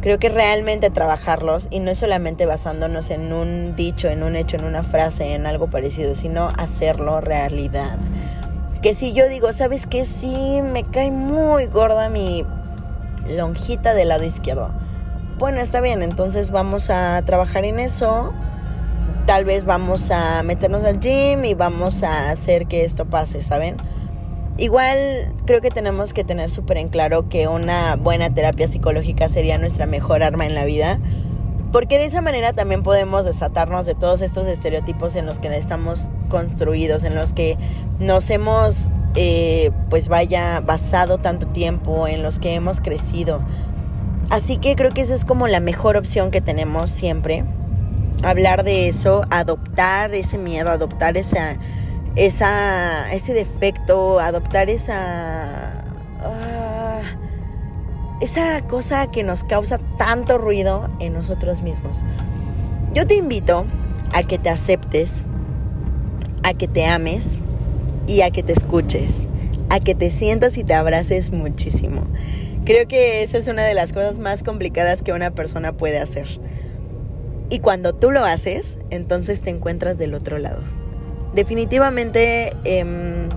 Creo 0.00 0.18
que 0.18 0.28
realmente 0.28 0.90
trabajarlos 0.90 1.68
y 1.70 1.78
no 1.78 1.94
solamente 1.94 2.44
basándonos 2.44 3.10
en 3.10 3.32
un 3.32 3.76
dicho, 3.76 4.08
en 4.08 4.24
un 4.24 4.34
hecho, 4.34 4.56
en 4.56 4.64
una 4.64 4.82
frase, 4.82 5.34
en 5.34 5.46
algo 5.46 5.70
parecido, 5.70 6.16
sino 6.16 6.50
hacerlo 6.58 7.20
realidad. 7.20 7.98
Que 8.82 8.94
si 8.94 9.12
yo 9.12 9.28
digo, 9.28 9.52
¿sabes 9.52 9.86
qué? 9.86 10.04
Sí, 10.04 10.60
me 10.60 10.82
cae 10.82 11.12
muy 11.12 11.66
gorda 11.66 12.08
mi 12.08 12.44
lonjita 13.28 13.94
del 13.94 14.08
lado 14.08 14.24
izquierdo. 14.24 14.72
Bueno, 15.38 15.60
está 15.60 15.80
bien, 15.80 16.02
entonces 16.02 16.50
vamos 16.50 16.90
a 16.90 17.22
trabajar 17.24 17.64
en 17.64 17.78
eso. 17.78 18.32
Tal 19.26 19.44
vez 19.44 19.64
vamos 19.64 20.10
a 20.10 20.42
meternos 20.42 20.82
al 20.82 20.98
gym 20.98 21.44
y 21.44 21.54
vamos 21.54 22.02
a 22.02 22.32
hacer 22.32 22.66
que 22.66 22.84
esto 22.84 23.04
pase, 23.04 23.44
¿saben? 23.44 23.76
Igual 24.58 25.34
creo 25.46 25.60
que 25.60 25.70
tenemos 25.70 26.12
que 26.12 26.24
tener 26.24 26.50
súper 26.50 26.76
en 26.76 26.88
claro 26.88 27.28
que 27.28 27.48
una 27.48 27.96
buena 27.96 28.34
terapia 28.34 28.68
psicológica 28.68 29.28
sería 29.28 29.56
nuestra 29.58 29.86
mejor 29.86 30.22
arma 30.22 30.44
en 30.44 30.54
la 30.54 30.64
vida, 30.64 31.00
porque 31.72 31.96
de 31.96 32.04
esa 32.04 32.20
manera 32.20 32.52
también 32.52 32.82
podemos 32.82 33.24
desatarnos 33.24 33.86
de 33.86 33.94
todos 33.94 34.20
estos 34.20 34.46
estereotipos 34.46 35.16
en 35.16 35.24
los 35.24 35.38
que 35.38 35.48
estamos 35.56 36.10
construidos, 36.28 37.02
en 37.02 37.14
los 37.14 37.32
que 37.32 37.56
nos 37.98 38.28
hemos, 38.28 38.90
eh, 39.14 39.70
pues 39.88 40.08
vaya, 40.08 40.60
basado 40.60 41.16
tanto 41.16 41.46
tiempo, 41.46 42.06
en 42.06 42.22
los 42.22 42.38
que 42.38 42.54
hemos 42.54 42.80
crecido. 42.80 43.40
Así 44.28 44.58
que 44.58 44.76
creo 44.76 44.90
que 44.92 45.00
esa 45.00 45.14
es 45.14 45.24
como 45.24 45.48
la 45.48 45.60
mejor 45.60 45.96
opción 45.96 46.30
que 46.30 46.42
tenemos 46.42 46.90
siempre. 46.90 47.44
Hablar 48.22 48.64
de 48.64 48.88
eso, 48.88 49.22
adoptar 49.30 50.14
ese 50.14 50.36
miedo, 50.36 50.70
adoptar 50.70 51.16
esa 51.16 51.56
esa, 52.16 53.12
ese 53.12 53.34
defecto, 53.34 54.20
adoptar 54.20 54.68
esa, 54.70 55.84
ah, 56.20 57.02
esa 58.20 58.66
cosa 58.66 59.10
que 59.10 59.22
nos 59.22 59.44
causa 59.44 59.78
tanto 59.98 60.38
ruido 60.38 60.88
en 61.00 61.12
nosotros 61.14 61.62
mismos. 61.62 62.04
Yo 62.94 63.06
te 63.06 63.14
invito 63.14 63.64
a 64.12 64.22
que 64.22 64.38
te 64.38 64.50
aceptes, 64.50 65.24
a 66.42 66.52
que 66.54 66.68
te 66.68 66.84
ames 66.84 67.38
y 68.06 68.20
a 68.20 68.30
que 68.30 68.42
te 68.42 68.52
escuches, 68.52 69.26
a 69.70 69.80
que 69.80 69.94
te 69.94 70.10
sientas 70.10 70.58
y 70.58 70.64
te 70.64 70.74
abraces 70.74 71.32
muchísimo. 71.32 72.02
Creo 72.64 72.86
que 72.86 73.22
esa 73.22 73.38
es 73.38 73.48
una 73.48 73.64
de 73.64 73.74
las 73.74 73.92
cosas 73.92 74.18
más 74.18 74.42
complicadas 74.42 75.02
que 75.02 75.12
una 75.12 75.30
persona 75.30 75.72
puede 75.72 75.98
hacer. 75.98 76.28
Y 77.48 77.58
cuando 77.58 77.94
tú 77.94 78.10
lo 78.10 78.24
haces, 78.24 78.76
entonces 78.90 79.40
te 79.40 79.50
encuentras 79.50 79.98
del 79.98 80.14
otro 80.14 80.38
lado. 80.38 80.62
Definitivamente 81.34 82.52
em, 82.64 83.28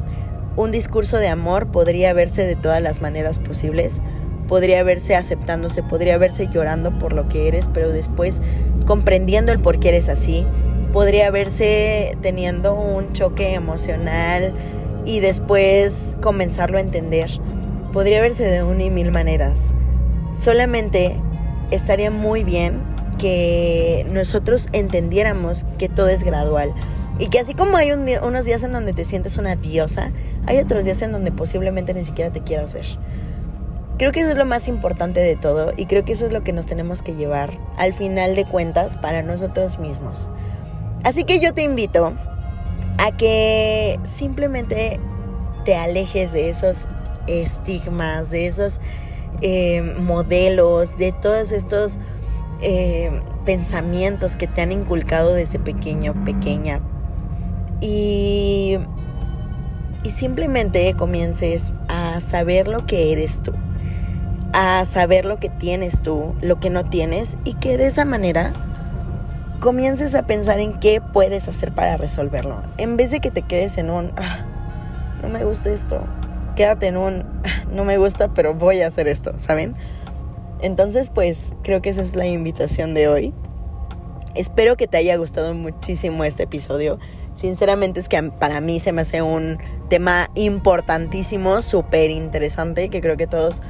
un 0.57 0.71
discurso 0.71 1.17
de 1.17 1.27
amor 1.27 1.71
podría 1.71 2.13
verse 2.13 2.45
de 2.45 2.55
todas 2.55 2.81
las 2.81 3.01
maneras 3.01 3.39
posibles. 3.39 4.01
Podría 4.47 4.83
verse 4.83 5.15
aceptándose, 5.15 5.81
podría 5.81 6.17
verse 6.17 6.47
llorando 6.51 6.97
por 6.99 7.13
lo 7.13 7.27
que 7.29 7.47
eres, 7.47 7.69
pero 7.73 7.89
después 7.89 8.41
comprendiendo 8.85 9.51
el 9.51 9.59
por 9.59 9.79
qué 9.79 9.89
eres 9.89 10.09
así. 10.09 10.45
Podría 10.91 11.31
verse 11.31 12.17
teniendo 12.21 12.75
un 12.75 13.13
choque 13.13 13.53
emocional 13.53 14.53
y 15.05 15.19
después 15.19 16.15
comenzarlo 16.21 16.77
a 16.77 16.81
entender. 16.81 17.31
Podría 17.91 18.21
verse 18.21 18.43
de 18.45 18.63
una 18.63 18.83
y 18.83 18.89
mil 18.89 19.11
maneras. 19.11 19.73
Solamente 20.33 21.15
estaría 21.71 22.11
muy 22.11 22.43
bien 22.43 22.81
que 23.17 24.05
nosotros 24.11 24.67
entendiéramos 24.73 25.65
que 25.77 25.89
todo 25.89 26.09
es 26.09 26.23
gradual. 26.23 26.73
Y 27.17 27.27
que 27.27 27.39
así 27.39 27.53
como 27.53 27.77
hay 27.77 27.91
unos 27.91 28.45
días 28.45 28.63
en 28.63 28.74
donde 28.74 28.93
te 28.93 29.05
sientes 29.05 29.38
una 29.38 29.55
diosa, 29.55 30.12
hay 30.48 30.60
otros 30.60 30.84
días 30.84 31.01
en 31.01 31.12
donde 31.12 31.31
posiblemente 31.31 31.93
ni 31.93 32.03
siquiera 32.03 32.31
te 32.31 32.41
quieras 32.41 32.74
ver. 32.74 32.86
Creo 33.98 34.12
que 34.12 34.19
eso 34.19 34.31
es 34.31 34.38
lo 34.38 34.45
más 34.45 34.67
importante 34.67 35.22
de 35.22 35.38
todo 35.38 35.72
y 35.77 35.86
creo 35.86 36.03
que 36.03 36.13
eso 36.13 36.25
es 36.25 36.34
lo 36.34 36.43
que 36.43 36.51
nos 36.51 36.65
tenemos 36.65 37.01
que 37.01 37.15
llevar 37.15 37.57
al 37.77 37.93
final 37.93 38.36
de 38.36 38.43
cuentas 38.43 38.98
para 38.98 39.22
nosotros 39.22 39.79
mismos. 39.79 40.29
Así 41.03 41.24
que 41.24 41.39
yo 41.39 41.53
te 41.53 41.63
invito 41.63 42.13
a 42.98 43.15
que 43.15 43.98
simplemente 44.03 45.00
te 45.63 45.75
alejes 45.75 46.34
de 46.34 46.50
esos 46.50 46.88
estigmas, 47.27 48.29
de 48.29 48.48
esos 48.48 48.81
eh, 49.41 49.81
modelos, 50.00 50.98
de 50.98 51.13
todos 51.13 51.53
estos 51.53 51.98
eh, 52.62 53.22
pensamientos 53.45 54.36
que 54.36 54.48
te 54.48 54.62
han 54.62 54.74
inculcado 54.74 55.34
desde 55.34 55.60
pequeño, 55.60 56.13
pequeña, 56.25 56.81
y, 57.82 58.77
y 60.03 60.12
simplemente 60.12 60.94
comiences 60.94 61.74
a 61.88 62.22
saber 62.22 62.67
lo 62.67 62.86
que 62.86 63.12
eres 63.12 63.41
tú, 63.41 63.53
a 64.53 64.86
saber 64.86 65.25
lo 65.25 65.39
que 65.39 65.50
tienes 65.50 66.01
tú, 66.01 66.36
lo 66.41 66.60
que 66.60 66.70
no 66.70 66.86
tienes 66.86 67.38
y 67.44 67.55
que 67.55 67.77
de 67.77 67.88
esa 67.88 68.05
manera 68.05 68.53
comiences 69.60 70.15
a 70.15 70.27
pensar 70.27 70.60
en 70.60 70.79
qué 70.79 71.01
puedes 71.01 71.48
hacer 71.48 71.72
para 71.72 71.98
resolverlo. 71.98 72.62
En 72.77 72.98
vez 72.98 73.12
de 73.12 73.20
que 73.20 73.32
te 73.32 73.41
quedes 73.41 73.77
en 73.77 73.89
un, 73.89 74.12
ah, 74.17 74.46
no 75.22 75.29
me 75.29 75.44
gusta 75.44 75.72
esto, 75.72 76.01
quédate 76.55 76.88
en 76.88 76.98
un, 76.98 77.24
ah, 77.44 77.65
no 77.72 77.84
me 77.84 77.98
gusta, 77.98 78.29
pero 78.34 78.53
voy 78.53 78.82
a 78.82 78.88
hacer 78.88 79.08
esto, 79.08 79.34
¿saben? 79.39 79.75
Entonces, 80.62 81.10
pues 81.10 81.53
creo 81.63 81.82
que 81.82 81.89
esa 81.89 82.01
es 82.01 82.15
la 82.15 82.27
invitación 82.27 82.94
de 82.94 83.08
hoy. 83.08 83.34
Espero 84.36 84.75
que 84.75 84.88
te 84.88 84.98
haya 84.98 85.15
gustado 85.15 85.54
muchísimo 85.54 86.25
este 86.25 86.44
episodio. 86.44 87.00
Sinceramente 87.36 88.01
es 88.01 88.10
que 88.10 88.22
para 88.22 88.60
mí 88.60 88.82
se 88.82 88.92
me 88.92 89.01
hace 89.01 89.22
un 89.22 89.58
tema 89.89 90.30
importantísimo, 90.36 91.62
súper 91.62 92.10
interesante, 92.10 92.89
que 92.89 93.00
creo 93.00 93.15
que 93.15 93.27
todos, 93.27 93.62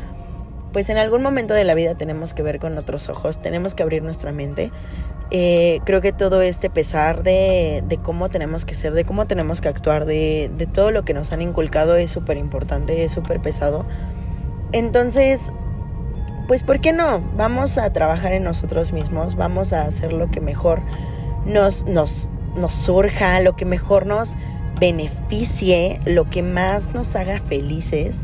pues 0.73 0.89
en 0.89 0.97
algún 0.97 1.21
momento 1.21 1.53
de 1.53 1.63
la 1.65 1.75
vida 1.75 1.95
tenemos 1.95 2.33
que 2.33 2.41
ver 2.41 2.59
con 2.59 2.77
otros 2.79 3.09
ojos, 3.09 3.39
tenemos 3.39 3.75
que 3.75 3.83
abrir 3.83 4.01
nuestra 4.01 4.31
mente. 4.31 4.71
Eh, 5.29 5.79
creo 5.85 6.01
que 6.01 6.11
todo 6.11 6.41
este 6.41 6.71
pesar 6.71 7.21
de, 7.21 7.83
de, 7.87 7.97
cómo 7.97 8.29
tenemos 8.29 8.65
que 8.65 8.73
ser, 8.73 8.93
de 8.93 9.05
cómo 9.05 9.25
tenemos 9.25 9.61
que 9.61 9.67
actuar, 9.69 10.05
de, 10.05 10.51
de 10.55 10.65
todo 10.65 10.89
lo 10.91 11.05
que 11.05 11.13
nos 11.13 11.31
han 11.31 11.41
inculcado 11.41 11.95
es 11.95 12.09
súper 12.09 12.37
importante, 12.37 13.03
es 13.03 13.11
súper 13.11 13.39
pesado. 13.39 13.85
Entonces, 14.71 15.51
pues 16.47 16.63
¿por 16.63 16.79
qué 16.79 16.93
no? 16.93 17.21
Vamos 17.35 17.77
a 17.77 17.91
trabajar 17.91 18.33
en 18.33 18.43
nosotros 18.43 18.93
mismos, 18.93 19.35
vamos 19.35 19.73
a 19.73 19.83
hacer 19.83 20.13
lo 20.13 20.29
que 20.31 20.41
mejor 20.41 20.81
nos, 21.45 21.85
nos, 21.85 22.31
nos 22.55 22.73
surja, 22.73 23.39
lo 23.39 23.55
que 23.55 23.65
mejor 23.65 24.05
nos 24.05 24.35
beneficie, 24.79 25.99
lo 26.05 26.29
que 26.29 26.43
más 26.43 26.93
nos 26.93 27.15
haga 27.15 27.39
felices 27.39 28.21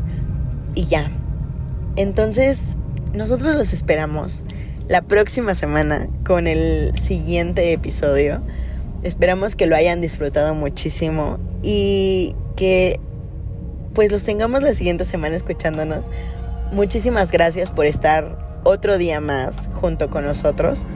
y 0.74 0.86
ya. 0.86 1.10
Entonces, 1.96 2.76
nosotros 3.12 3.54
los 3.56 3.72
esperamos 3.72 4.44
la 4.88 5.02
próxima 5.02 5.54
semana 5.54 6.08
con 6.24 6.46
el 6.46 6.92
siguiente 7.00 7.72
episodio. 7.72 8.42
Esperamos 9.02 9.56
que 9.56 9.66
lo 9.66 9.76
hayan 9.76 10.00
disfrutado 10.00 10.54
muchísimo 10.54 11.38
y 11.62 12.34
que 12.56 13.00
pues 13.94 14.10
los 14.10 14.24
tengamos 14.24 14.62
la 14.62 14.74
siguiente 14.74 15.04
semana 15.04 15.36
escuchándonos. 15.36 16.06
Muchísimas 16.72 17.30
gracias 17.30 17.70
por 17.70 17.84
estar 17.84 18.38
otro 18.64 18.96
día 18.96 19.20
más 19.20 19.68
junto 19.74 20.08
con 20.08 20.24
nosotros. 20.24 20.86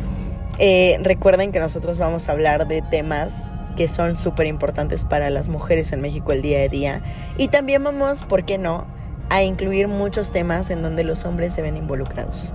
Eh, 0.58 0.98
recuerden 1.02 1.52
que 1.52 1.60
nosotros 1.60 1.98
vamos 1.98 2.28
a 2.28 2.32
hablar 2.32 2.66
de 2.66 2.80
temas 2.80 3.44
que 3.76 3.86
son 3.86 4.16
súper 4.16 4.46
importantes 4.46 5.04
para 5.04 5.28
las 5.28 5.48
mujeres 5.48 5.92
en 5.92 6.00
México 6.00 6.32
el 6.32 6.40
día 6.40 6.62
a 6.62 6.68
día. 6.68 7.02
Y 7.36 7.48
también 7.48 7.84
vamos, 7.84 8.24
¿por 8.24 8.46
qué 8.46 8.56
no?, 8.56 8.86
a 9.28 9.42
incluir 9.42 9.86
muchos 9.86 10.32
temas 10.32 10.70
en 10.70 10.80
donde 10.80 11.04
los 11.04 11.26
hombres 11.26 11.52
se 11.52 11.60
ven 11.60 11.76
involucrados. 11.76 12.54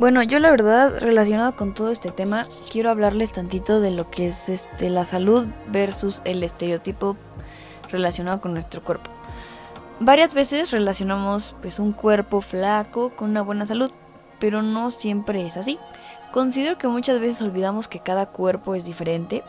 Bueno, 0.00 0.20
yo 0.24 0.40
la 0.40 0.50
verdad, 0.50 0.98
relacionado 0.98 1.54
con 1.54 1.74
todo 1.74 1.92
este 1.92 2.10
tema, 2.10 2.48
quiero 2.72 2.90
hablarles 2.90 3.30
tantito 3.30 3.80
de 3.80 3.92
lo 3.92 4.10
que 4.10 4.26
es 4.26 4.48
este, 4.48 4.90
la 4.90 5.04
salud 5.04 5.46
versus 5.68 6.22
el 6.24 6.42
estereotipo 6.42 7.16
relacionado 7.92 8.40
con 8.40 8.52
nuestro 8.52 8.82
cuerpo. 8.82 9.13
Varias 10.00 10.34
veces 10.34 10.72
relacionamos 10.72 11.54
pues 11.62 11.78
un 11.78 11.92
cuerpo 11.92 12.40
flaco 12.40 13.10
con 13.10 13.30
una 13.30 13.42
buena 13.42 13.64
salud, 13.64 13.92
pero 14.40 14.60
no 14.60 14.90
siempre 14.90 15.46
es 15.46 15.56
así. 15.56 15.78
Considero 16.32 16.78
que 16.78 16.88
muchas 16.88 17.20
veces 17.20 17.42
olvidamos 17.42 17.86
que 17.86 18.00
cada 18.00 18.26
cuerpo 18.26 18.74
es 18.74 18.84
diferente, 18.84 19.44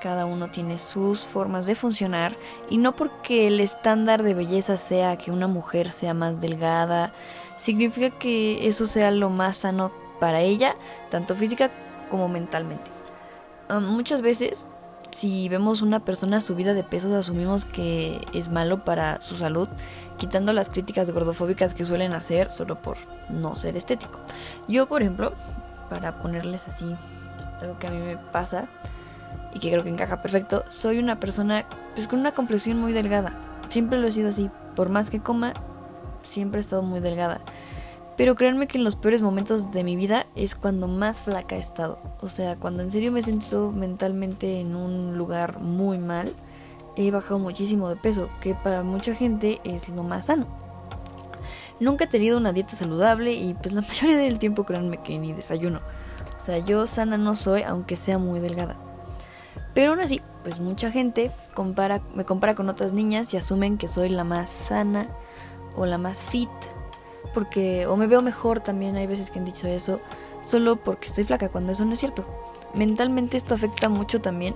cada 0.00 0.26
uno 0.26 0.50
tiene 0.50 0.78
sus 0.78 1.24
formas 1.24 1.64
de 1.64 1.76
funcionar 1.76 2.36
y 2.68 2.78
no 2.78 2.96
porque 2.96 3.46
el 3.46 3.60
estándar 3.60 4.24
de 4.24 4.34
belleza 4.34 4.76
sea 4.78 5.16
que 5.16 5.30
una 5.30 5.46
mujer 5.46 5.92
sea 5.92 6.12
más 6.12 6.40
delgada, 6.40 7.12
significa 7.56 8.10
que 8.10 8.66
eso 8.66 8.88
sea 8.88 9.12
lo 9.12 9.30
más 9.30 9.58
sano 9.58 9.92
para 10.18 10.40
ella, 10.40 10.74
tanto 11.08 11.36
física 11.36 11.70
como 12.10 12.28
mentalmente. 12.28 12.90
muchas 13.80 14.22
veces 14.22 14.66
si 15.14 15.48
vemos 15.48 15.80
una 15.80 16.00
persona 16.00 16.40
subida 16.40 16.74
de 16.74 16.82
pesos 16.82 17.12
asumimos 17.12 17.64
que 17.64 18.20
es 18.32 18.48
malo 18.48 18.84
para 18.84 19.20
su 19.20 19.36
salud, 19.36 19.68
quitando 20.16 20.52
las 20.52 20.70
críticas 20.70 21.08
gordofóbicas 21.12 21.72
que 21.72 21.84
suelen 21.84 22.14
hacer 22.14 22.50
solo 22.50 22.82
por 22.82 22.96
no 23.28 23.54
ser 23.54 23.76
estético. 23.76 24.18
Yo, 24.66 24.86
por 24.86 25.02
ejemplo, 25.02 25.32
para 25.88 26.20
ponerles 26.20 26.66
así 26.66 26.96
algo 27.60 27.78
que 27.78 27.86
a 27.86 27.90
mí 27.90 27.98
me 27.98 28.16
pasa. 28.16 28.66
y 29.54 29.60
que 29.60 29.70
creo 29.70 29.84
que 29.84 29.90
encaja 29.90 30.20
perfecto, 30.20 30.64
soy 30.68 30.98
una 30.98 31.20
persona 31.20 31.64
pues 31.94 32.08
con 32.08 32.18
una 32.18 32.32
complexión 32.32 32.80
muy 32.80 32.92
delgada. 32.92 33.38
Siempre 33.68 34.00
lo 34.00 34.08
he 34.08 34.12
sido 34.12 34.30
así. 34.30 34.50
Por 34.74 34.88
más 34.88 35.10
que 35.10 35.20
coma, 35.20 35.52
siempre 36.24 36.58
he 36.58 36.60
estado 36.60 36.82
muy 36.82 36.98
delgada. 36.98 37.40
Pero 38.16 38.36
créanme 38.36 38.68
que 38.68 38.78
en 38.78 38.84
los 38.84 38.94
peores 38.94 39.22
momentos 39.22 39.72
de 39.72 39.82
mi 39.82 39.96
vida 39.96 40.26
es 40.36 40.54
cuando 40.54 40.86
más 40.86 41.20
flaca 41.20 41.56
he 41.56 41.60
estado. 41.60 41.98
O 42.20 42.28
sea, 42.28 42.56
cuando 42.56 42.82
en 42.82 42.92
serio 42.92 43.10
me 43.10 43.20
he 43.20 43.22
sentido 43.24 43.72
mentalmente 43.72 44.60
en 44.60 44.76
un 44.76 45.18
lugar 45.18 45.58
muy 45.58 45.98
mal, 45.98 46.32
he 46.96 47.10
bajado 47.10 47.40
muchísimo 47.40 47.88
de 47.88 47.96
peso, 47.96 48.28
que 48.40 48.54
para 48.54 48.82
mucha 48.82 49.14
gente 49.14 49.60
es 49.64 49.88
lo 49.88 50.04
más 50.04 50.26
sano. 50.26 50.46
Nunca 51.80 52.04
he 52.04 52.08
tenido 52.08 52.36
una 52.36 52.52
dieta 52.52 52.76
saludable 52.76 53.32
y 53.34 53.54
pues 53.54 53.74
la 53.74 53.80
mayoría 53.88 54.16
del 54.16 54.38
tiempo 54.38 54.64
créanme 54.64 55.02
que 55.02 55.18
ni 55.18 55.32
desayuno. 55.32 55.80
O 56.36 56.40
sea, 56.40 56.58
yo 56.58 56.86
sana 56.86 57.18
no 57.18 57.34
soy, 57.34 57.62
aunque 57.62 57.96
sea 57.96 58.18
muy 58.18 58.38
delgada. 58.38 58.76
Pero 59.74 59.92
aún 59.92 60.00
así, 60.00 60.20
pues 60.44 60.60
mucha 60.60 60.90
gente 60.92 61.32
compara, 61.54 62.00
me 62.14 62.24
compara 62.24 62.54
con 62.54 62.68
otras 62.68 62.92
niñas 62.92 63.34
y 63.34 63.38
asumen 63.38 63.76
que 63.76 63.88
soy 63.88 64.08
la 64.08 64.22
más 64.22 64.50
sana 64.50 65.08
o 65.74 65.84
la 65.84 65.98
más 65.98 66.22
fit. 66.22 66.50
Porque, 67.32 67.86
o 67.86 67.96
me 67.96 68.06
veo 68.06 68.22
mejor 68.22 68.60
también, 68.60 68.96
hay 68.96 69.06
veces 69.06 69.30
que 69.30 69.38
han 69.38 69.44
dicho 69.44 69.66
eso, 69.66 70.00
solo 70.42 70.76
porque 70.76 71.06
estoy 71.06 71.24
flaca, 71.24 71.48
cuando 71.48 71.72
eso 71.72 71.84
no 71.84 71.94
es 71.94 72.00
cierto. 72.00 72.26
Mentalmente 72.74 73.36
esto 73.36 73.54
afecta 73.54 73.88
mucho 73.88 74.20
también. 74.20 74.54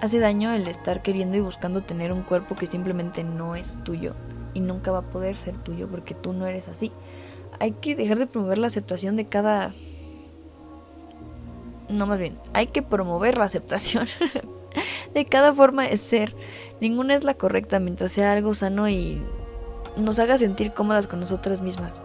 Hace 0.00 0.18
daño 0.18 0.52
el 0.52 0.66
estar 0.66 1.02
queriendo 1.02 1.36
y 1.36 1.40
buscando 1.40 1.82
tener 1.82 2.12
un 2.12 2.22
cuerpo 2.22 2.56
que 2.56 2.66
simplemente 2.66 3.22
no 3.22 3.54
es 3.54 3.82
tuyo 3.84 4.14
y 4.52 4.60
nunca 4.60 4.90
va 4.90 4.98
a 4.98 5.10
poder 5.10 5.36
ser 5.36 5.56
tuyo 5.56 5.88
porque 5.88 6.14
tú 6.14 6.32
no 6.32 6.46
eres 6.46 6.68
así. 6.68 6.92
Hay 7.60 7.72
que 7.72 7.94
dejar 7.94 8.18
de 8.18 8.26
promover 8.26 8.58
la 8.58 8.66
aceptación 8.66 9.16
de 9.16 9.26
cada 9.26 9.72
no 11.92 12.06
más 12.06 12.18
bien, 12.18 12.38
hay 12.54 12.66
que 12.66 12.82
promover 12.82 13.38
la 13.38 13.44
aceptación 13.44 14.06
de 15.14 15.24
cada 15.24 15.52
forma 15.52 15.84
de 15.86 15.96
ser. 15.98 16.34
Ninguna 16.80 17.14
es 17.14 17.24
la 17.24 17.34
correcta 17.34 17.78
mientras 17.78 18.12
sea 18.12 18.32
algo 18.32 18.54
sano 18.54 18.88
y 18.88 19.22
nos 19.96 20.18
haga 20.18 20.38
sentir 20.38 20.72
cómodas 20.72 21.06
con 21.06 21.20
nosotras 21.20 21.60
mismas. 21.60 22.00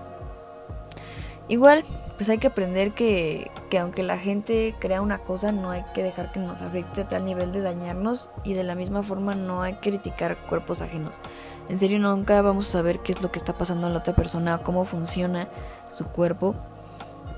Igual, 1.50 1.86
pues 2.17 2.29
hay 2.29 2.39
que 2.39 2.48
aprender 2.48 2.94
que, 2.94 3.50
que 3.70 3.79
aunque 3.79 4.03
la 4.03 4.17
gente 4.17 4.75
crea 4.79 5.01
una 5.01 5.20
cosa, 5.20 5.53
no 5.53 5.72
hay 5.72 5.86
que 5.94 6.03
dejar 6.03 6.32
que 6.34 6.41
nos 6.41 6.62
afecte 6.62 7.01
a 7.01 7.08
tal 7.08 7.24
nivel 7.24 7.53
de 7.53 7.62
dañarnos 7.62 8.29
y 8.44 8.53
de 8.53 8.63
la 8.63 8.75
misma 8.75 9.01
forma 9.01 9.34
no 9.34 9.62
hay 9.62 9.75
que 9.75 9.91
criticar 9.91 10.38
cuerpos 10.48 10.82
ajenos. 10.82 11.15
En 11.70 11.79
serio, 11.79 12.00
nunca 12.00 12.41
vamos 12.41 12.67
a 12.67 12.72
saber 12.74 13.00
qué 13.00 13.13
es 13.13 13.22
lo 13.22 13.32
que 13.32 13.39
está 13.39 13.58
pasando 13.58 13.88
en 13.88 13.94
la 13.94 14.00
otra 14.00 14.15
persona, 14.15 14.58
cómo 14.58 14.84
funciona 14.84 15.48
su 15.89 16.06
cuerpo 16.08 16.56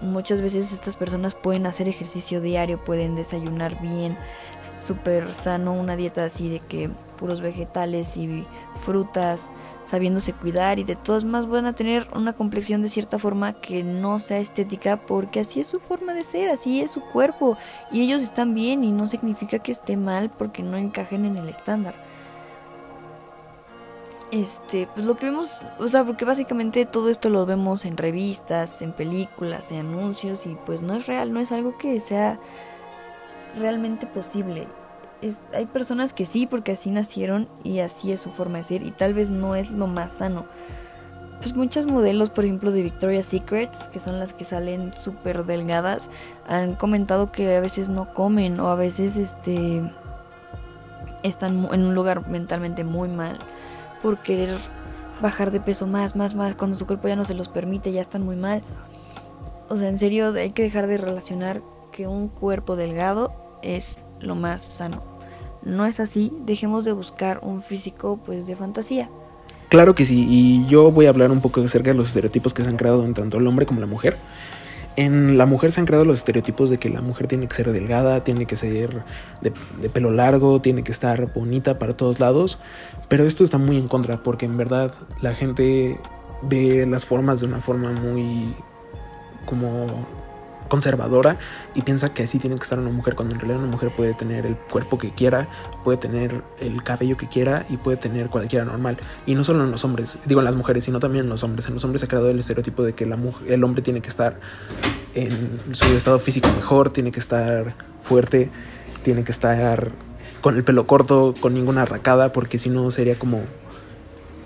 Muchas 0.01 0.41
veces 0.41 0.71
estas 0.71 0.95
personas 0.95 1.35
pueden 1.35 1.65
hacer 1.65 1.89
ejercicio 1.89 2.39
diario, 2.39 2.81
pueden 2.81 3.15
desayunar 3.15 3.81
bien, 3.81 4.17
súper 4.77 5.33
sano, 5.33 5.73
una 5.73 5.97
dieta 5.97 6.23
así 6.23 6.49
de 6.49 6.59
que 6.59 6.89
puros 7.17 7.41
vegetales 7.41 8.15
y 8.15 8.47
frutas, 8.81 9.49
sabiéndose 9.89 10.33
cuidar 10.33 10.77
y 10.77 10.83
de 10.83 10.95
todas 10.95 11.23
más 11.23 11.47
van 11.47 11.65
a 11.65 11.73
tener 11.73 12.07
una 12.13 12.33
complexión 12.33 12.81
de 12.81 12.89
cierta 12.89 13.17
forma 13.17 13.53
que 13.53 13.83
no 13.83 14.19
sea 14.19 14.39
estética 14.39 14.97
porque 14.97 15.39
así 15.39 15.59
es 15.59 15.67
su 15.67 15.79
forma 15.79 16.13
de 16.13 16.25
ser, 16.25 16.49
así 16.49 16.81
es 16.81 16.91
su 16.91 17.01
cuerpo 17.01 17.57
y 17.91 18.01
ellos 18.01 18.21
están 18.21 18.53
bien 18.53 18.83
y 18.83 18.91
no 18.91 19.07
significa 19.07 19.59
que 19.59 19.71
esté 19.71 19.97
mal 19.97 20.29
porque 20.29 20.61
no 20.61 20.77
encajen 20.77 21.25
en 21.25 21.37
el 21.37 21.49
estándar 21.49 21.95
este, 24.31 24.87
pues 24.93 25.07
lo 25.07 25.15
que 25.15 25.25
vemos, 25.25 25.61
o 25.79 25.87
sea, 25.87 26.05
porque 26.05 26.23
básicamente 26.23 26.85
todo 26.85 27.09
esto 27.09 27.29
lo 27.29 27.47
vemos 27.47 27.85
en 27.85 27.97
revistas, 27.97 28.81
en 28.83 28.93
películas, 28.93 29.71
en 29.71 29.79
anuncios 29.79 30.45
y 30.45 30.55
pues 30.65 30.83
no 30.83 30.95
es 30.95 31.07
real, 31.07 31.33
no 31.33 31.39
es 31.39 31.51
algo 31.51 31.77
que 31.77 31.99
sea 31.99 32.39
realmente 33.57 34.05
posible. 34.05 34.67
Hay 35.53 35.65
personas 35.65 36.13
que 36.13 36.25
sí, 36.25 36.47
porque 36.47 36.73
así 36.73 36.89
nacieron 36.89 37.49
y 37.63 37.79
así 37.79 38.11
es 38.11 38.21
su 38.21 38.31
forma 38.31 38.59
de 38.59 38.63
ser 38.63 38.83
y 38.83 38.91
tal 38.91 39.13
vez 39.13 39.29
no 39.29 39.55
es 39.55 39.71
lo 39.71 39.87
más 39.87 40.13
sano. 40.13 40.45
Pues 41.41 41.55
muchas 41.55 41.87
modelos, 41.87 42.29
por 42.29 42.43
ejemplo, 42.43 42.71
de 42.71 42.83
Victoria's 42.83 43.25
Secrets, 43.25 43.87
que 43.87 43.99
son 43.99 44.19
las 44.19 44.33
que 44.33 44.43
salen 44.43 44.91
súper 44.93 45.45
delgadas, 45.45 46.09
han 46.47 46.75
comentado 46.75 47.31
que 47.31 47.55
a 47.55 47.61
veces 47.61 47.89
no 47.89 48.13
comen 48.13 48.59
o 48.59 48.67
a 48.67 48.75
veces 48.75 49.17
este 49.17 49.81
están 51.23 51.67
en 51.73 51.85
un 51.85 51.95
lugar 51.95 52.27
mentalmente 52.29 52.83
muy 52.83 53.09
mal 53.09 53.37
por 54.01 54.19
querer 54.19 54.57
bajar 55.21 55.51
de 55.51 55.59
peso 55.59 55.85
más, 55.87 56.15
más, 56.15 56.35
más, 56.35 56.55
cuando 56.55 56.77
su 56.77 56.87
cuerpo 56.87 57.07
ya 57.07 57.15
no 57.15 57.25
se 57.25 57.33
los 57.33 57.49
permite, 57.49 57.91
ya 57.91 58.01
están 58.01 58.23
muy 58.23 58.35
mal. 58.35 58.61
O 59.69 59.77
sea, 59.77 59.89
en 59.89 59.99
serio, 59.99 60.33
hay 60.33 60.51
que 60.51 60.63
dejar 60.63 60.87
de 60.87 60.97
relacionar 60.97 61.61
que 61.91 62.07
un 62.07 62.27
cuerpo 62.27 62.75
delgado 62.75 63.33
es 63.61 63.99
lo 64.19 64.35
más 64.35 64.61
sano. 64.61 65.08
No 65.63 65.85
es 65.85 65.99
así, 65.99 66.33
dejemos 66.45 66.85
de 66.85 66.93
buscar 66.93 67.39
un 67.43 67.61
físico 67.61 68.19
pues 68.25 68.47
de 68.47 68.55
fantasía. 68.55 69.09
Claro 69.69 69.93
que 69.93 70.05
sí, 70.05 70.25
y 70.29 70.65
yo 70.67 70.91
voy 70.91 71.05
a 71.05 71.09
hablar 71.09 71.31
un 71.31 71.41
poco 71.41 71.61
acerca 71.61 71.91
de 71.91 71.97
los 71.97 72.07
estereotipos 72.07 72.53
que 72.53 72.63
se 72.63 72.69
han 72.69 72.77
creado 72.77 73.05
en 73.05 73.13
tanto 73.13 73.37
el 73.37 73.45
hombre 73.45 73.65
como 73.65 73.79
la 73.79 73.87
mujer 73.87 74.17
en 74.99 75.37
la 75.37 75.45
mujer 75.45 75.71
se 75.71 75.79
han 75.79 75.85
creado 75.85 76.03
los 76.03 76.17
estereotipos 76.17 76.69
de 76.69 76.77
que 76.77 76.89
la 76.89 77.01
mujer 77.01 77.27
tiene 77.27 77.47
que 77.47 77.55
ser 77.55 77.71
delgada, 77.71 78.23
tiene 78.25 78.45
que 78.45 78.57
ser 78.57 79.05
de, 79.41 79.51
pelo 79.89 80.11
largo, 80.11 80.59
tiene 80.59 80.83
que 80.83 80.91
estar 80.91 81.33
bonita 81.33 81.79
para 81.79 81.95
todos 81.95 82.19
lados, 82.19 82.59
pero 83.07 83.23
esto 83.23 83.45
está 83.45 83.57
muy 83.57 83.77
en 83.77 83.87
contra 83.87 84.21
porque 84.23 84.45
en 84.45 84.57
verdad 84.57 84.93
la 85.21 85.33
gente 85.33 85.97
ve 86.41 86.85
las 86.85 87.05
formas 87.05 87.39
de 87.39 87.45
una 87.45 87.61
forma 87.61 87.93
muy 87.93 88.53
como 89.45 89.87
conservadora 90.69 91.37
y 91.75 91.81
piensa 91.81 92.13
que 92.13 92.23
así 92.23 92.39
tiene 92.39 92.55
que 92.55 92.63
estar 92.63 92.79
una 92.79 92.91
mujer 92.91 93.15
cuando 93.15 93.33
en 93.33 93.41
realidad 93.41 93.61
una 93.61 93.71
mujer 93.71 93.93
puede 93.93 94.13
tener 94.13 94.45
el 94.45 94.55
cuerpo 94.55 94.97
que 94.97 95.11
quiera, 95.11 95.49
puede 95.83 95.97
tener 95.97 96.43
el 96.59 96.81
cabello 96.83 97.17
que 97.17 97.27
quiera 97.27 97.65
y 97.69 97.77
puede 97.77 97.97
tener 97.97 98.29
cualquiera 98.29 98.63
normal. 98.63 98.97
Y 99.25 99.35
no 99.35 99.43
solo 99.43 99.65
en 99.65 99.71
los 99.71 99.83
hombres, 99.83 100.17
digo 100.25 100.39
en 100.39 100.45
las 100.45 100.55
mujeres, 100.55 100.85
sino 100.85 100.99
también 100.99 101.25
en 101.25 101.29
los 101.29 101.43
hombres. 101.43 101.67
En 101.67 101.73
los 101.73 101.83
hombres 101.83 101.99
se 101.99 102.05
ha 102.05 102.07
creado 102.07 102.29
el 102.29 102.39
estereotipo 102.39 102.83
de 102.83 102.93
que 102.93 103.05
la 103.05 103.17
mujer, 103.17 103.51
el 103.51 103.63
hombre 103.63 103.81
tiene 103.81 104.01
que 104.01 104.09
estar 104.09 104.39
en 105.15 105.59
su 105.71 105.85
estado 105.97 106.19
físico 106.19 106.47
mejor, 106.55 106.91
tiene 106.91 107.11
que 107.11 107.19
estar 107.19 107.73
fuerte, 108.01 108.49
tiene 109.03 109.23
que 109.23 109.31
estar 109.31 109.91
con 110.41 110.55
el 110.55 110.63
pelo 110.63 110.87
corto, 110.87 111.33
con 111.41 111.53
ninguna 111.53 111.81
arracada, 111.81 112.31
porque 112.31 112.59
si 112.59 112.69
no 112.69 112.89
sería 112.91 113.17
como 113.17 113.41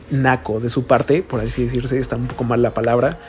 naco 0.10 0.60
de 0.60 0.70
su 0.70 0.86
parte, 0.86 1.22
por 1.24 1.40
así 1.40 1.64
decirse, 1.64 2.00
está 2.00 2.16
un 2.16 2.28
poco 2.28 2.44
mal 2.44 2.62
la 2.62 2.74
palabra 2.74 3.20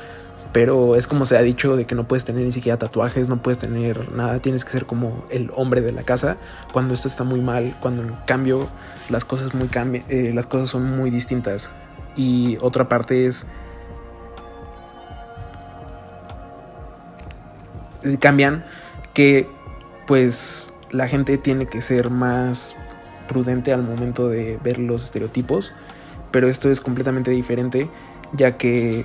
pero 0.55 0.95
es 0.95 1.09
como 1.09 1.25
se 1.27 1.37
ha 1.37 1.43
dicho 1.43 1.75
de 1.75 1.85
que 1.85 1.97
no 1.97 2.07
puedes 2.07 2.25
tener 2.25 2.45
ni 2.45 2.53
siquiera 2.53 2.79
tatuajes, 2.79 3.29
no 3.29 3.43
puedes 3.43 3.59
tener 3.59 4.13
nada, 4.13 4.39
tienes 4.39 4.65
que 4.65 4.71
ser 4.71 4.87
como 4.87 5.25
el 5.29 5.51
hombre 5.57 5.81
de 5.81 5.91
la 5.91 6.05
casa, 6.05 6.37
cuando 6.73 6.95
esto 6.95 7.09
está 7.09 7.25
muy 7.25 7.41
mal, 7.41 7.77
cuando 7.81 8.05
en 8.05 8.15
cambio 8.25 8.69
las 9.09 9.25
cosas, 9.25 9.53
muy 9.53 9.69
eh, 10.09 10.31
las 10.33 10.47
cosas 10.47 10.71
son 10.71 10.97
muy 10.97 11.11
distintas. 11.11 11.73
Y 12.15 12.57
otra 12.61 12.89
parte 12.89 13.27
es... 13.27 13.49
cambian 18.21 18.65
que 19.13 19.49
pues 20.07 20.73
la 20.93 21.09
gente 21.09 21.37
tiene 21.37 21.67
que 21.67 21.83
ser 21.83 22.11
más 22.11 22.77
prudente 23.27 23.73
al 23.73 23.83
momento 23.83 24.29
de 24.29 24.57
ver 24.63 24.79
los 24.79 25.03
estereotipos, 25.03 25.73
pero 26.31 26.47
esto 26.47 26.71
es 26.71 26.81
completamente 26.81 27.33
diferente 27.33 27.91
ya 28.35 28.57
que 28.57 29.05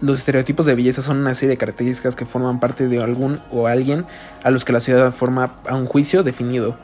los 0.00 0.20
estereotipos 0.20 0.66
de 0.66 0.74
belleza 0.74 1.02
son 1.02 1.18
una 1.18 1.34
serie 1.34 1.50
de 1.50 1.56
características 1.58 2.14
que 2.16 2.24
forman 2.24 2.60
parte 2.60 2.88
de 2.88 3.02
algún 3.02 3.40
o 3.50 3.66
alguien 3.66 4.06
a 4.42 4.50
los 4.50 4.64
que 4.64 4.72
la 4.72 4.80
sociedad 4.80 5.12
forma 5.12 5.54
a 5.66 5.74
un 5.74 5.86
juicio 5.86 6.22
definido. 6.22 6.76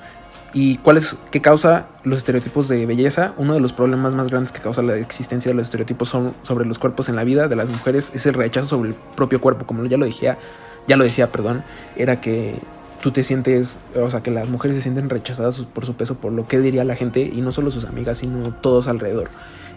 ¿Y 0.52 0.76
cuál 0.78 0.98
es, 0.98 1.16
qué 1.32 1.40
causa 1.40 1.88
los 2.04 2.18
estereotipos 2.18 2.68
de 2.68 2.86
belleza? 2.86 3.34
Uno 3.36 3.54
de 3.54 3.60
los 3.60 3.72
problemas 3.72 4.14
más 4.14 4.28
grandes 4.28 4.52
que 4.52 4.60
causa 4.60 4.82
la 4.82 4.96
existencia 4.96 5.50
de 5.50 5.56
los 5.56 5.66
estereotipos 5.66 6.10
sobre 6.42 6.64
los 6.64 6.78
cuerpos 6.78 7.08
en 7.08 7.16
la 7.16 7.24
vida 7.24 7.48
de 7.48 7.56
las 7.56 7.68
mujeres 7.68 8.12
es 8.14 8.26
el 8.26 8.34
rechazo 8.34 8.68
sobre 8.68 8.90
el 8.90 8.94
propio 8.94 9.40
cuerpo. 9.40 9.66
Como 9.66 9.84
ya 9.86 9.96
lo 9.96 10.06
decía, 10.06 10.38
ya 10.86 10.96
lo 10.96 11.02
decía, 11.02 11.32
perdón, 11.32 11.64
era 11.96 12.20
que 12.20 12.60
tú 13.02 13.10
te 13.10 13.24
sientes, 13.24 13.80
o 14.00 14.08
sea, 14.10 14.22
que 14.22 14.30
las 14.30 14.48
mujeres 14.48 14.76
se 14.76 14.82
sienten 14.82 15.10
rechazadas 15.10 15.60
por 15.60 15.86
su 15.86 15.94
peso, 15.94 16.14
por 16.14 16.32
lo 16.32 16.46
que 16.46 16.60
diría 16.60 16.84
la 16.84 16.94
gente, 16.94 17.20
y 17.20 17.40
no 17.40 17.50
solo 17.50 17.72
sus 17.72 17.84
amigas, 17.84 18.18
sino 18.18 18.54
todos 18.54 18.86
alrededor 18.86 19.30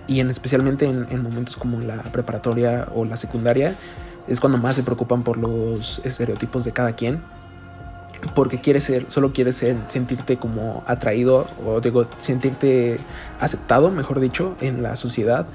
y 0.07 0.19
en 0.19 0.29
especialmente 0.29 0.85
en, 0.85 1.21
momentos 1.21 1.57
como 1.57 1.81
la 1.81 2.03
preparatoria 2.03 2.87
o 2.95 3.05
la 3.05 3.17
secundaria 3.17 3.75
es 4.27 4.39
cuando 4.39 4.57
más 4.57 4.75
se 4.75 4.83
preocupan 4.83 5.23
por 5.23 5.37
los 5.37 6.01
estereotipos 6.03 6.63
de 6.63 6.71
cada 6.71 6.93
quien 6.93 7.21
porque 8.33 8.59
quieres 8.59 8.83
ser, 8.83 9.05
solo 9.09 9.31
quieres 9.31 9.57
ser, 9.57 9.77
sentirte 9.87 10.37
como 10.37 10.83
atraído 10.87 11.47
o 11.65 11.81
digo, 11.81 12.07
sentirte 12.17 12.99
aceptado, 13.39 13.91
mejor 13.91 14.19
dicho, 14.19 14.55
en 14.59 14.81
la 14.81 14.95
sociedad 14.95 15.45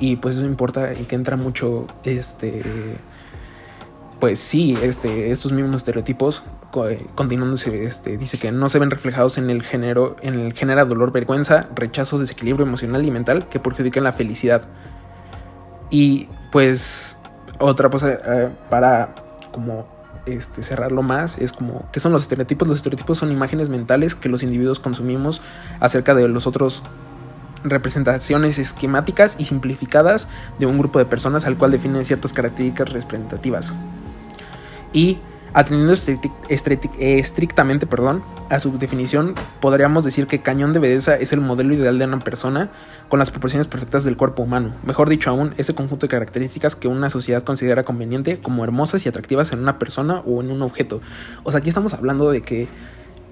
y 0.00 0.16
pues 0.16 0.36
eso 0.36 0.46
importa 0.46 0.94
y 0.94 1.04
que 1.04 1.14
entra 1.14 1.36
mucho 1.36 1.86
este 2.04 2.98
pues 4.18 4.40
sí, 4.40 4.76
este, 4.82 5.30
estos 5.30 5.52
mismos 5.52 5.76
estereotipos, 5.76 6.42
continuándose, 6.70 7.84
este, 7.84 8.16
dice 8.16 8.38
que 8.38 8.52
no 8.52 8.68
se 8.68 8.78
ven 8.78 8.90
reflejados 8.90 9.38
en 9.38 9.50
el 9.50 9.62
género, 9.62 10.16
en 10.20 10.38
el 10.38 10.52
genera 10.52 10.84
dolor, 10.84 11.12
vergüenza, 11.12 11.68
rechazo, 11.74 12.18
desequilibrio 12.18 12.66
emocional 12.66 13.04
y 13.04 13.10
mental 13.10 13.48
que 13.48 13.58
perjudican 13.58 14.04
la 14.04 14.12
felicidad. 14.12 14.62
Y 15.90 16.28
pues 16.52 17.18
otra 17.58 17.88
cosa 17.88 18.12
eh, 18.12 18.50
para 18.68 19.14
como 19.50 19.86
este, 20.26 20.62
cerrarlo 20.62 21.02
más, 21.02 21.38
es 21.38 21.52
como, 21.52 21.88
¿qué 21.90 22.00
son 22.00 22.12
los 22.12 22.22
estereotipos? 22.22 22.68
Los 22.68 22.76
estereotipos 22.78 23.18
son 23.18 23.32
imágenes 23.32 23.70
mentales 23.70 24.14
que 24.14 24.28
los 24.28 24.42
individuos 24.42 24.78
consumimos 24.78 25.40
acerca 25.80 26.14
de 26.14 26.28
los 26.28 26.46
otros 26.46 26.82
representaciones 27.64 28.58
esquemáticas 28.58 29.36
y 29.38 29.46
simplificadas 29.46 30.28
de 30.58 30.66
un 30.66 30.78
grupo 30.78 30.98
de 30.98 31.06
personas 31.06 31.46
al 31.46 31.56
cual 31.56 31.70
definen 31.70 32.04
ciertas 32.04 32.32
características 32.32 32.92
representativas. 32.92 33.74
Y 34.92 35.18
Atendiendo 35.54 35.94
estrictamente 36.48 37.86
perdón, 37.86 38.22
a 38.50 38.60
su 38.60 38.78
definición, 38.78 39.34
podríamos 39.60 40.04
decir 40.04 40.26
que 40.26 40.40
Cañón 40.40 40.72
de 40.72 40.78
Belleza 40.78 41.16
es 41.16 41.32
el 41.32 41.40
modelo 41.40 41.74
ideal 41.74 41.98
de 41.98 42.04
una 42.04 42.18
persona 42.18 42.70
con 43.08 43.18
las 43.18 43.30
proporciones 43.30 43.66
perfectas 43.66 44.04
del 44.04 44.16
cuerpo 44.16 44.42
humano. 44.42 44.74
Mejor 44.84 45.08
dicho 45.08 45.30
aún, 45.30 45.54
ese 45.56 45.74
conjunto 45.74 46.06
de 46.06 46.10
características 46.10 46.76
que 46.76 46.88
una 46.88 47.10
sociedad 47.10 47.42
considera 47.42 47.84
conveniente 47.84 48.38
como 48.38 48.64
hermosas 48.64 49.04
y 49.04 49.08
atractivas 49.08 49.52
en 49.52 49.60
una 49.60 49.78
persona 49.78 50.20
o 50.20 50.40
en 50.40 50.50
un 50.50 50.62
objeto. 50.62 51.00
O 51.44 51.50
sea, 51.50 51.60
aquí 51.60 51.68
estamos 51.68 51.94
hablando 51.94 52.30
de 52.30 52.42
que 52.42 52.68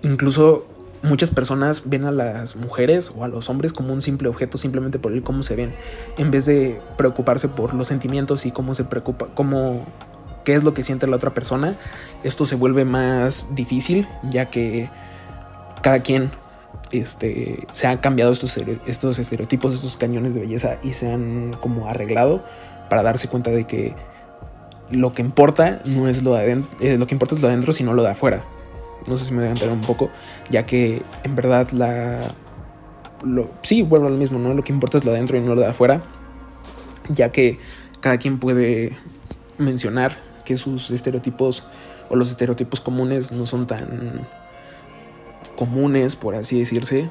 incluso 0.03 0.67
muchas 1.03 1.31
personas 1.31 1.83
ven 1.87 2.05
a 2.05 2.11
las 2.11 2.57
mujeres 2.57 3.13
o 3.15 3.25
a 3.25 3.29
los 3.29 3.49
hombres 3.49 3.73
como 3.73 3.93
un 3.93 4.03
simple 4.03 4.29
objeto 4.29 4.59
simplemente 4.59 4.99
por 4.99 5.13
el 5.13 5.23
cómo 5.23 5.43
se 5.43 5.55
ven, 5.55 5.75
en 6.19 6.31
vez 6.31 6.47
de 6.47 6.81
preocuparse 6.97 7.49
por 7.49 7.75
los 7.75 7.89
sentimientos 7.89 8.47
y 8.47 8.51
cómo 8.51 8.75
se 8.75 8.85
preocupa, 8.85 9.29
cómo 9.35 9.87
qué 10.47 10.55
es 10.55 10.63
lo 10.63 10.75
que 10.75 10.85
siente 10.85 11.09
la 11.09 11.17
otra 11.17 11.35
persona, 11.35 11.75
esto 12.23 12.47
se 12.47 12.55
vuelve 12.55 12.85
más 12.85 13.49
difícil 13.51 14.07
ya 14.31 14.47
que 14.47 14.89
cada 15.83 15.99
quien 15.99 16.31
este, 16.93 17.67
se 17.73 17.89
han 17.89 17.99
cambiado 17.99 18.31
estos, 18.31 18.57
estos 18.87 19.19
estereotipos, 19.19 19.75
estos 19.75 19.97
cañones 19.97 20.35
de 20.35 20.41
belleza 20.41 20.79
y 20.85 20.93
se 20.93 21.11
han 21.11 21.57
como 21.61 21.89
arreglado 21.89 22.45
para 22.89 23.03
darse 23.03 23.27
cuenta 23.27 23.51
de 23.51 23.67
que 23.67 23.97
lo 24.89 25.13
que 25.13 25.21
importa 25.21 25.83
no 25.85 26.07
es 26.07 26.23
lo 26.23 26.35
de 26.35 26.43
adentro, 26.43 26.71
eh, 26.79 26.97
lo 26.97 27.09
que 27.09 27.17
importa 27.17 27.35
es 27.35 27.43
lo 27.43 27.49
de 27.49 27.55
adentro, 27.55 27.73
sino 27.73 27.93
lo 27.93 28.03
de 28.03 28.11
afuera. 28.11 28.45
No 29.09 29.19
sé 29.19 29.25
si 29.25 29.33
me 29.33 29.39
voy 29.39 29.49
a 29.49 29.51
enterar 29.51 29.75
un 29.75 29.81
poco, 29.81 30.11
ya 30.49 30.63
que 30.63 31.03
en 31.25 31.35
verdad 31.35 31.71
la... 31.73 32.37
Lo, 33.25 33.51
sí, 33.63 33.83
vuelvo 33.83 34.07
a 34.07 34.11
lo 34.11 34.17
mismo, 34.17 34.39
¿no? 34.39 34.55
Lo 34.55 34.63
que 34.63 34.73
importa 34.73 34.99
es 34.99 35.05
lo 35.05 35.11
de 35.11 35.17
adentro 35.17 35.37
y 35.39 35.41
no 35.41 35.57
lo 35.57 35.63
de 35.63 35.67
afuera, 35.67 36.03
ya 37.09 37.33
que 37.33 37.59
cada 38.01 38.19
quien 38.19 38.39
puede 38.39 38.97
mencionar 39.59 40.17
que 40.47 40.57
sus 40.57 40.91
estereotipos 40.91 41.65
o 42.09 42.17
los 42.17 42.31
estereotipos 42.31 42.81
comunes 42.81 43.33
no 43.33 43.47
son 43.47 43.67
tan 43.67 44.27
comunes, 45.57 46.17
por 46.17 46.35
así 46.35 46.59
decirse, 46.59 47.11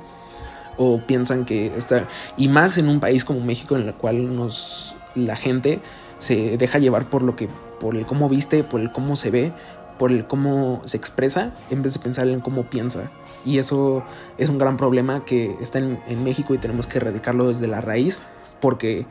o 0.77 0.99
piensan 1.05 1.45
que 1.45 1.67
está 1.77 2.07
y 2.37 2.47
más 2.47 2.77
en 2.77 2.89
un 2.89 2.99
país 2.99 3.23
como 3.23 3.41
México 3.41 3.75
en 3.75 3.87
el 3.87 3.93
cual 3.93 4.35
nos 4.35 4.95
la 5.13 5.35
gente 5.35 5.79
se 6.19 6.57
deja 6.57 6.79
llevar 6.79 7.09
por 7.09 7.21
lo 7.21 7.35
que 7.35 7.47
por 7.79 7.95
el 7.95 8.05
cómo 8.05 8.29
viste, 8.29 8.63
por 8.63 8.81
el 8.81 8.91
cómo 8.91 9.15
se 9.15 9.31
ve, 9.31 9.53
por 9.99 10.11
el 10.11 10.25
cómo 10.25 10.81
se 10.85 10.97
expresa 10.97 11.53
en 11.69 11.81
vez 11.81 11.93
de 11.93 11.99
pensar 11.99 12.27
en 12.27 12.41
cómo 12.41 12.63
piensa. 12.63 13.11
Y 13.45 13.59
eso 13.59 14.03
es 14.37 14.49
un 14.49 14.57
gran 14.57 14.75
problema 14.75 15.23
que 15.23 15.55
está 15.61 15.79
en, 15.79 15.99
en 16.07 16.23
México 16.23 16.53
y 16.53 16.57
tenemos 16.57 16.87
que 16.87 16.97
erradicarlo 16.97 17.49
desde 17.49 17.67
la 17.67 17.81
raíz 17.81 18.21
porque 18.59 19.05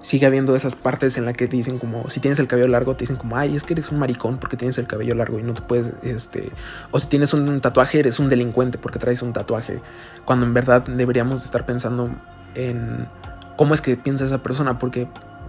sigue 0.00 0.26
habiendo 0.26 0.54
esas 0.54 0.76
partes 0.76 1.16
en 1.16 1.24
las 1.24 1.34
que 1.34 1.48
te 1.48 1.56
dicen 1.56 1.78
como, 1.78 2.08
si 2.08 2.20
tienes 2.20 2.38
el 2.38 2.46
cabello 2.46 2.68
largo, 2.68 2.94
te 2.94 3.00
dicen 3.00 3.16
como, 3.16 3.36
ay, 3.36 3.56
es 3.56 3.64
que 3.64 3.74
eres 3.74 3.90
un 3.90 3.98
maricón 3.98 4.38
porque 4.38 4.56
tienes 4.56 4.78
el 4.78 4.86
cabello 4.86 5.14
largo 5.14 5.38
y 5.38 5.42
no 5.42 5.54
te 5.54 5.62
puedes, 5.62 5.92
este, 6.02 6.50
o 6.90 7.00
si 7.00 7.08
tienes 7.08 7.34
un 7.34 7.60
tatuaje, 7.60 7.98
eres 7.98 8.18
un 8.18 8.28
delincuente 8.28 8.78
porque 8.78 8.98
traes 8.98 9.22
un 9.22 9.32
tatuaje, 9.32 9.80
cuando 10.24 10.46
en 10.46 10.54
verdad 10.54 10.82
deberíamos 10.82 11.42
estar 11.44 11.66
pensando 11.66 12.10
en 12.54 13.08
cómo 13.56 13.74
es 13.74 13.80
que 13.80 13.96
piensa 13.96 14.24
esa 14.24 14.38
persona, 14.38 14.78
porque 14.78 15.08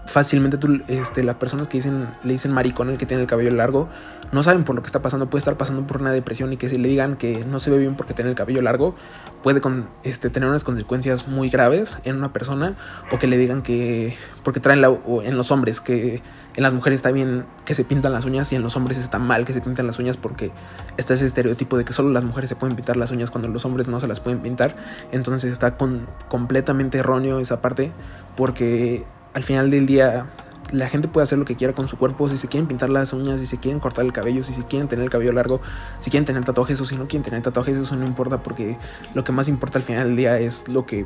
fácilmente 0.09 0.57
este, 0.87 1.23
las 1.23 1.35
personas 1.35 1.67
que 1.67 1.79
le 1.79 2.31
dicen 2.33 2.51
maricón 2.51 2.89
el 2.89 2.97
que 2.97 3.05
tiene 3.05 3.21
el 3.21 3.27
cabello 3.27 3.51
largo, 3.51 3.87
no 4.31 4.41
saben 4.41 4.63
por 4.63 4.75
lo 4.75 4.81
que 4.81 4.87
está 4.87 5.01
pasando, 5.01 5.29
puede 5.29 5.39
estar 5.39 5.55
pasando 5.55 5.85
por 5.85 6.01
una 6.01 6.11
depresión 6.11 6.51
y 6.51 6.57
que 6.57 6.67
si 6.67 6.77
le 6.77 6.89
digan 6.89 7.15
que 7.15 7.45
no 7.45 7.59
se 7.59 7.69
ve 7.69 7.77
bien 7.77 7.95
porque 7.95 8.13
tiene 8.13 8.31
el 8.31 8.35
cabello 8.35 8.61
largo, 8.61 8.95
puede 9.43 9.61
con, 9.61 9.87
este, 10.03 10.31
tener 10.31 10.49
unas 10.49 10.63
consecuencias 10.63 11.27
muy 11.27 11.49
graves 11.49 11.99
en 12.05 12.15
una 12.15 12.33
persona, 12.33 12.75
o 13.11 13.19
que 13.19 13.27
le 13.27 13.37
digan 13.37 13.61
que, 13.61 14.17
porque 14.43 14.59
traen 14.59 14.81
la, 14.81 14.97
en 15.23 15.37
los 15.37 15.51
hombres, 15.51 15.79
que 15.79 16.23
en 16.55 16.63
las 16.63 16.73
mujeres 16.73 16.97
está 16.97 17.11
bien 17.11 17.45
que 17.63 17.75
se 17.75 17.83
pintan 17.83 18.11
las 18.11 18.25
uñas 18.25 18.51
y 18.51 18.55
en 18.55 18.63
los 18.63 18.75
hombres 18.75 18.97
está 18.97 19.19
mal 19.19 19.45
que 19.45 19.53
se 19.53 19.61
pintan 19.61 19.85
las 19.85 19.99
uñas 19.99 20.17
porque 20.17 20.51
está 20.97 21.13
ese 21.13 21.25
estereotipo 21.25 21.77
de 21.77 21.85
que 21.85 21.93
solo 21.93 22.09
las 22.09 22.23
mujeres 22.23 22.49
se 22.49 22.55
pueden 22.55 22.75
pintar 22.75 22.97
las 22.97 23.11
uñas 23.11 23.29
cuando 23.29 23.47
los 23.47 23.63
hombres 23.63 23.87
no 23.87 23.99
se 23.99 24.07
las 24.07 24.19
pueden 24.19 24.39
pintar, 24.39 24.75
entonces 25.11 25.51
está 25.51 25.77
con, 25.77 26.07
completamente 26.27 26.97
erróneo 26.97 27.39
esa 27.39 27.61
parte, 27.61 27.91
porque 28.35 29.05
al 29.33 29.43
final 29.43 29.69
del 29.69 29.85
día 29.85 30.27
la 30.71 30.87
gente 30.87 31.07
puede 31.07 31.23
hacer 31.23 31.39
lo 31.39 31.45
que 31.45 31.55
quiera 31.55 31.73
con 31.73 31.87
su 31.87 31.97
cuerpo, 31.97 32.29
si 32.29 32.37
se 32.37 32.47
quieren 32.47 32.67
pintar 32.67 32.89
las 32.89 33.13
uñas, 33.13 33.39
si 33.39 33.45
se 33.45 33.57
quieren 33.57 33.79
cortar 33.79 34.05
el 34.05 34.13
cabello, 34.13 34.43
si 34.43 34.53
se 34.53 34.63
quieren 34.65 34.87
tener 34.87 35.03
el 35.03 35.09
cabello 35.09 35.31
largo, 35.31 35.61
si 35.99 36.11
quieren 36.11 36.25
tener 36.25 36.43
tatuajes 36.45 36.79
o 36.79 36.85
si 36.85 36.95
no 36.95 37.07
quieren 37.07 37.23
tener 37.23 37.41
tatuajes, 37.41 37.77
eso 37.77 37.95
no 37.95 38.05
importa 38.05 38.43
porque 38.43 38.77
lo 39.13 39.23
que 39.23 39.31
más 39.31 39.47
importa 39.47 39.79
al 39.79 39.83
final 39.83 40.07
del 40.07 40.15
día 40.15 40.39
es 40.39 40.67
lo 40.67 40.85
que 40.85 41.05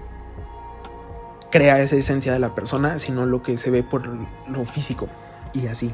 crea 1.49 1.81
esa 1.81 1.95
esencia 1.95 2.33
de 2.33 2.39
la 2.39 2.55
persona, 2.55 2.99
sino 2.99 3.25
lo 3.25 3.41
que 3.41 3.57
se 3.57 3.69
ve 3.71 3.83
por 3.83 4.09
lo 4.49 4.65
físico 4.65 5.07
y 5.53 5.67
así. 5.67 5.91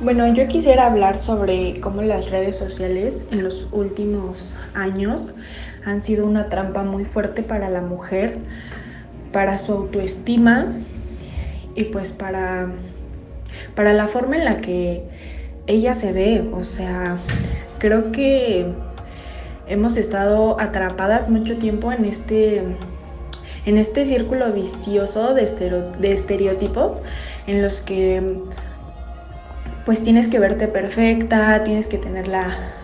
Bueno, 0.00 0.32
yo 0.32 0.48
quisiera 0.48 0.86
hablar 0.86 1.18
sobre 1.18 1.78
cómo 1.80 2.00
las 2.00 2.30
redes 2.30 2.56
sociales 2.56 3.16
en 3.30 3.42
los 3.42 3.66
últimos 3.72 4.56
años 4.74 5.34
han 5.84 6.00
sido 6.00 6.24
una 6.24 6.48
trampa 6.48 6.82
muy 6.84 7.04
fuerte 7.04 7.42
para 7.42 7.68
la 7.68 7.82
mujer, 7.82 8.38
para 9.32 9.58
su 9.58 9.72
autoestima 9.72 10.72
y 11.80 11.84
pues 11.84 12.12
para, 12.12 12.68
para 13.74 13.94
la 13.94 14.06
forma 14.08 14.36
en 14.36 14.44
la 14.44 14.60
que 14.60 15.02
ella 15.66 15.94
se 15.94 16.12
ve. 16.12 16.44
O 16.52 16.62
sea, 16.62 17.16
creo 17.78 18.12
que 18.12 18.66
hemos 19.66 19.96
estado 19.96 20.60
atrapadas 20.60 21.30
mucho 21.30 21.56
tiempo 21.56 21.90
en 21.90 22.04
este, 22.04 22.62
en 23.64 23.78
este 23.78 24.04
círculo 24.04 24.52
vicioso 24.52 25.32
de, 25.32 25.44
estereotipos 26.12 27.00
en 27.46 27.62
los 27.62 27.80
que 27.80 28.22
pues 29.86 30.02
tienes 30.02 30.28
que 30.28 30.38
verte 30.38 30.68
perfecta, 30.68 31.64
tienes 31.64 31.86
que 31.86 31.96
tener 31.96 32.28
la, 32.28 32.74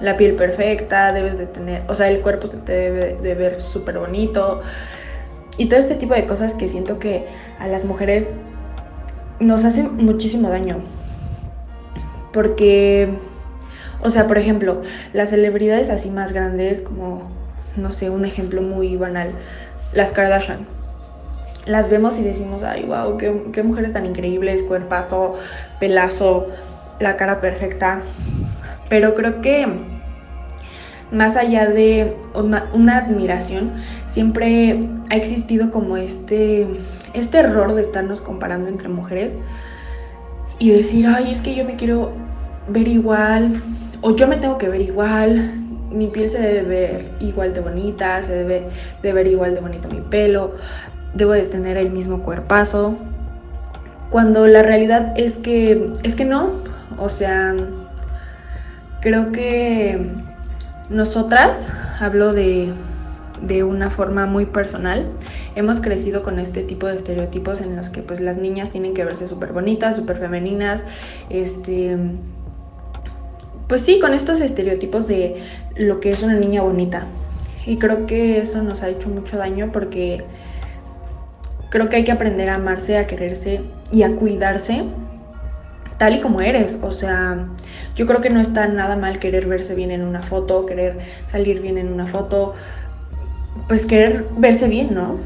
la 0.00 0.16
piel 0.16 0.34
perfecta, 0.34 1.12
debes 1.12 1.36
de 1.36 1.46
tener, 1.46 1.82
o 1.88 1.94
sea, 1.94 2.08
el 2.08 2.22
cuerpo 2.22 2.46
se 2.46 2.56
te 2.56 2.72
debe 2.72 3.18
de 3.22 3.34
ver 3.34 3.60
súper 3.60 3.98
bonito, 3.98 4.62
y 5.58 5.66
todo 5.66 5.80
este 5.80 5.94
tipo 5.94 6.14
de 6.14 6.26
cosas 6.26 6.54
que 6.54 6.68
siento 6.68 6.98
que 6.98 7.26
a 7.58 7.66
las 7.66 7.84
mujeres 7.84 8.30
nos 9.40 9.64
hacen 9.64 9.96
muchísimo 9.96 10.48
daño. 10.48 10.78
Porque, 12.32 13.10
o 14.02 14.10
sea, 14.10 14.26
por 14.26 14.38
ejemplo, 14.38 14.82
las 15.12 15.30
celebridades 15.30 15.90
así 15.90 16.10
más 16.10 16.32
grandes, 16.32 16.80
como, 16.80 17.28
no 17.76 17.92
sé, 17.92 18.10
un 18.10 18.24
ejemplo 18.24 18.62
muy 18.62 18.96
banal, 18.96 19.30
las 19.92 20.12
Kardashian. 20.12 20.66
Las 21.66 21.90
vemos 21.90 22.18
y 22.18 22.22
decimos, 22.22 22.62
ay, 22.62 22.84
wow, 22.84 23.16
qué, 23.16 23.42
qué 23.52 23.62
mujeres 23.62 23.92
tan 23.92 24.06
increíbles, 24.06 24.62
cuerpazo, 24.62 25.36
pelazo, 25.80 26.48
la 27.00 27.16
cara 27.16 27.40
perfecta. 27.40 28.02
Pero 28.88 29.14
creo 29.14 29.40
que 29.40 29.66
más 31.10 31.36
allá 31.36 31.66
de 31.66 32.16
una, 32.34 32.98
admiración, 32.98 33.72
siempre 34.08 34.88
ha 35.10 35.16
existido 35.16 35.70
como 35.70 35.96
este, 35.96 36.66
este 37.14 37.38
error 37.38 37.74
de 37.74 37.82
estarnos 37.82 38.20
comparando 38.20 38.68
entre 38.68 38.88
mujeres 38.88 39.36
y 40.58 40.70
decir, 40.70 41.06
ay, 41.06 41.30
es 41.30 41.40
que 41.40 41.54
yo 41.54 41.64
me 41.64 41.76
quiero 41.76 42.12
ver 42.68 42.88
igual, 42.88 43.62
o 44.00 44.16
yo 44.16 44.26
me 44.26 44.36
tengo 44.36 44.58
que 44.58 44.68
ver 44.68 44.80
igual, 44.80 45.52
mi 45.90 46.08
piel 46.08 46.28
se 46.30 46.40
debe 46.40 46.62
ver 46.62 47.10
igual 47.20 47.54
de 47.54 47.60
bonita, 47.60 48.22
se 48.24 48.34
debe 48.34 48.68
de 49.02 49.12
ver 49.12 49.26
igual 49.28 49.54
de 49.54 49.60
bonito 49.60 49.88
mi 49.88 50.00
pelo, 50.00 50.54
debo 51.14 51.32
de 51.32 51.42
tener 51.42 51.76
el 51.76 51.90
mismo 51.90 52.22
cuerpazo, 52.22 52.96
cuando 54.10 54.46
la 54.46 54.62
realidad 54.62 55.14
es 55.16 55.36
que, 55.36 55.92
es 56.02 56.14
que 56.14 56.24
no, 56.24 56.52
o 56.98 57.08
sea, 57.08 57.54
creo 59.00 59.30
que 59.32 60.26
nosotras, 60.88 61.70
hablo 62.00 62.32
de, 62.32 62.72
una 63.64 63.90
forma 63.90 64.26
muy 64.26 64.46
personal, 64.46 65.06
hemos 65.56 65.80
crecido 65.80 66.22
con 66.22 66.38
este 66.38 66.62
tipo 66.62 66.86
de 66.86 66.96
estereotipos 66.96 67.60
en 67.60 67.76
los 67.76 67.90
que 67.90 68.02
pues 68.02 68.20
las 68.20 68.36
niñas 68.36 68.70
tienen 68.70 68.94
que 68.94 69.04
verse 69.04 69.28
súper 69.28 69.52
bonitas, 69.52 69.96
súper 69.96 70.18
femeninas, 70.18 70.84
este... 71.30 71.96
Pues 73.68 73.80
sí, 73.80 73.98
con 73.98 74.14
estos 74.14 74.40
estereotipos 74.40 75.08
de 75.08 75.42
lo 75.74 75.98
que 75.98 76.10
es 76.10 76.22
una 76.22 76.34
niña 76.34 76.62
bonita. 76.62 77.04
Y 77.66 77.78
creo 77.78 78.06
que 78.06 78.38
eso 78.38 78.62
nos 78.62 78.84
ha 78.84 78.88
hecho 78.88 79.08
mucho 79.08 79.36
daño 79.36 79.70
porque 79.72 80.22
creo 81.68 81.88
que 81.88 81.96
hay 81.96 82.04
que 82.04 82.12
aprender 82.12 82.48
a 82.48 82.54
amarse, 82.54 82.96
a 82.96 83.08
quererse 83.08 83.62
y 83.90 84.04
a 84.04 84.14
cuidarse 84.14 84.84
tal 85.98 86.14
y 86.14 86.20
como 86.20 86.40
eres. 86.40 86.78
O 86.82 86.92
sea, 86.92 87.46
yo 87.94 88.06
creo 88.06 88.20
que 88.20 88.30
no 88.30 88.40
está 88.40 88.66
nada 88.68 88.96
mal 88.96 89.18
querer 89.18 89.46
verse 89.46 89.74
bien 89.74 89.90
en 89.90 90.02
una 90.02 90.22
foto, 90.22 90.66
querer 90.66 90.98
salir 91.26 91.60
bien 91.60 91.78
en 91.78 91.92
una 91.92 92.06
foto, 92.06 92.54
pues 93.68 93.86
querer 93.86 94.26
verse 94.36 94.68
bien, 94.68 94.94
¿no? 94.94 95.18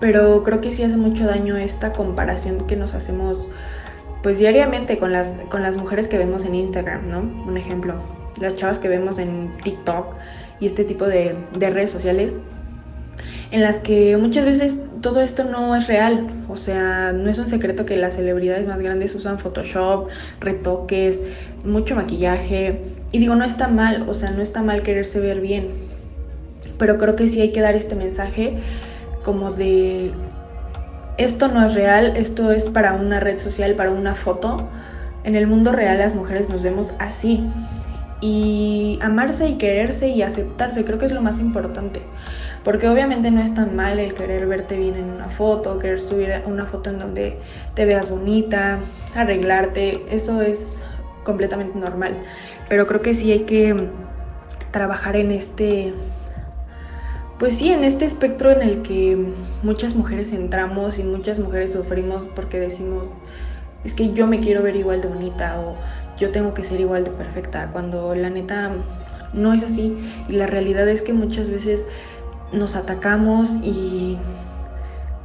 Pero 0.00 0.42
creo 0.44 0.60
que 0.60 0.72
sí 0.72 0.82
hace 0.82 0.96
mucho 0.96 1.26
daño 1.26 1.56
esta 1.56 1.92
comparación 1.92 2.66
que 2.66 2.76
nos 2.76 2.94
hacemos 2.94 3.38
pues 4.22 4.38
diariamente 4.38 4.98
con 4.98 5.12
las, 5.12 5.38
con 5.50 5.62
las 5.62 5.76
mujeres 5.76 6.08
que 6.08 6.18
vemos 6.18 6.44
en 6.44 6.54
Instagram, 6.54 7.08
¿no? 7.08 7.20
Un 7.20 7.56
ejemplo, 7.56 7.94
las 8.38 8.54
chavas 8.54 8.78
que 8.78 8.88
vemos 8.88 9.18
en 9.18 9.50
TikTok 9.62 10.14
y 10.58 10.66
este 10.66 10.84
tipo 10.84 11.06
de, 11.06 11.34
de 11.58 11.70
redes 11.70 11.90
sociales 11.90 12.36
en 13.50 13.62
las 13.62 13.78
que 13.78 14.16
muchas 14.16 14.44
veces 14.44 14.78
todo 15.00 15.20
esto 15.20 15.44
no 15.44 15.74
es 15.74 15.86
real. 15.86 16.28
O 16.48 16.56
sea, 16.56 17.12
no 17.12 17.30
es 17.30 17.38
un 17.38 17.48
secreto 17.48 17.86
que 17.86 17.96
las 17.96 18.14
celebridades 18.14 18.66
más 18.66 18.80
grandes 18.80 19.14
usan 19.14 19.38
Photoshop, 19.38 20.08
retoques, 20.40 21.20
mucho 21.64 21.94
maquillaje. 21.94 22.80
Y 23.12 23.18
digo, 23.18 23.34
no 23.34 23.44
está 23.44 23.68
mal, 23.68 24.08
o 24.08 24.14
sea, 24.14 24.30
no 24.30 24.42
está 24.42 24.62
mal 24.62 24.82
quererse 24.82 25.20
ver 25.20 25.40
bien. 25.40 25.68
Pero 26.78 26.98
creo 26.98 27.16
que 27.16 27.28
sí 27.28 27.40
hay 27.40 27.52
que 27.52 27.60
dar 27.60 27.74
este 27.74 27.94
mensaje 27.94 28.58
como 29.24 29.50
de 29.50 30.12
esto 31.18 31.48
no 31.48 31.66
es 31.66 31.74
real, 31.74 32.16
esto 32.16 32.50
es 32.50 32.70
para 32.70 32.94
una 32.94 33.20
red 33.20 33.38
social, 33.38 33.74
para 33.74 33.90
una 33.90 34.14
foto. 34.14 34.68
En 35.22 35.34
el 35.34 35.46
mundo 35.46 35.70
real 35.72 35.98
las 35.98 36.14
mujeres 36.14 36.48
nos 36.48 36.62
vemos 36.62 36.94
así. 36.98 37.44
Y 38.20 38.98
amarse 39.00 39.48
y 39.48 39.56
quererse 39.56 40.08
y 40.08 40.22
aceptarse 40.22 40.84
creo 40.84 40.98
que 40.98 41.06
es 41.06 41.12
lo 41.12 41.22
más 41.22 41.38
importante. 41.38 42.02
Porque 42.64 42.88
obviamente 42.88 43.30
no 43.30 43.40
es 43.40 43.54
tan 43.54 43.74
mal 43.74 43.98
el 43.98 44.14
querer 44.14 44.46
verte 44.46 44.76
bien 44.76 44.94
en 44.96 45.04
una 45.04 45.28
foto, 45.28 45.78
querer 45.78 46.02
subir 46.02 46.30
una 46.46 46.66
foto 46.66 46.90
en 46.90 46.98
donde 46.98 47.38
te 47.74 47.86
veas 47.86 48.10
bonita, 48.10 48.78
arreglarte, 49.14 50.04
eso 50.10 50.42
es 50.42 50.82
completamente 51.24 51.78
normal. 51.78 52.18
Pero 52.68 52.86
creo 52.86 53.00
que 53.00 53.14
sí 53.14 53.32
hay 53.32 53.40
que 53.40 53.88
trabajar 54.70 55.16
en 55.16 55.32
este 55.32 55.94
pues 57.40 57.56
sí, 57.56 57.72
en 57.72 57.84
este 57.84 58.04
espectro 58.04 58.50
en 58.50 58.60
el 58.60 58.82
que 58.82 59.16
muchas 59.62 59.94
mujeres 59.94 60.30
entramos 60.30 60.98
y 60.98 61.04
muchas 61.04 61.38
mujeres 61.38 61.72
sufrimos 61.72 62.28
porque 62.36 62.60
decimos, 62.60 63.04
es 63.82 63.94
que 63.94 64.12
yo 64.12 64.26
me 64.26 64.40
quiero 64.40 64.62
ver 64.62 64.76
igual 64.76 65.00
de 65.00 65.08
bonita 65.08 65.58
yo 66.20 66.30
tengo 66.30 66.54
que 66.54 66.62
ser 66.62 66.80
igual 66.80 67.04
de 67.04 67.10
perfecta, 67.10 67.70
cuando 67.72 68.14
la 68.14 68.30
neta 68.30 68.70
no 69.32 69.52
es 69.54 69.64
así 69.64 69.96
y 70.28 70.32
la 70.32 70.46
realidad 70.46 70.88
es 70.88 71.02
que 71.02 71.12
muchas 71.12 71.50
veces 71.50 71.86
nos 72.52 72.76
atacamos 72.76 73.50
y, 73.62 74.18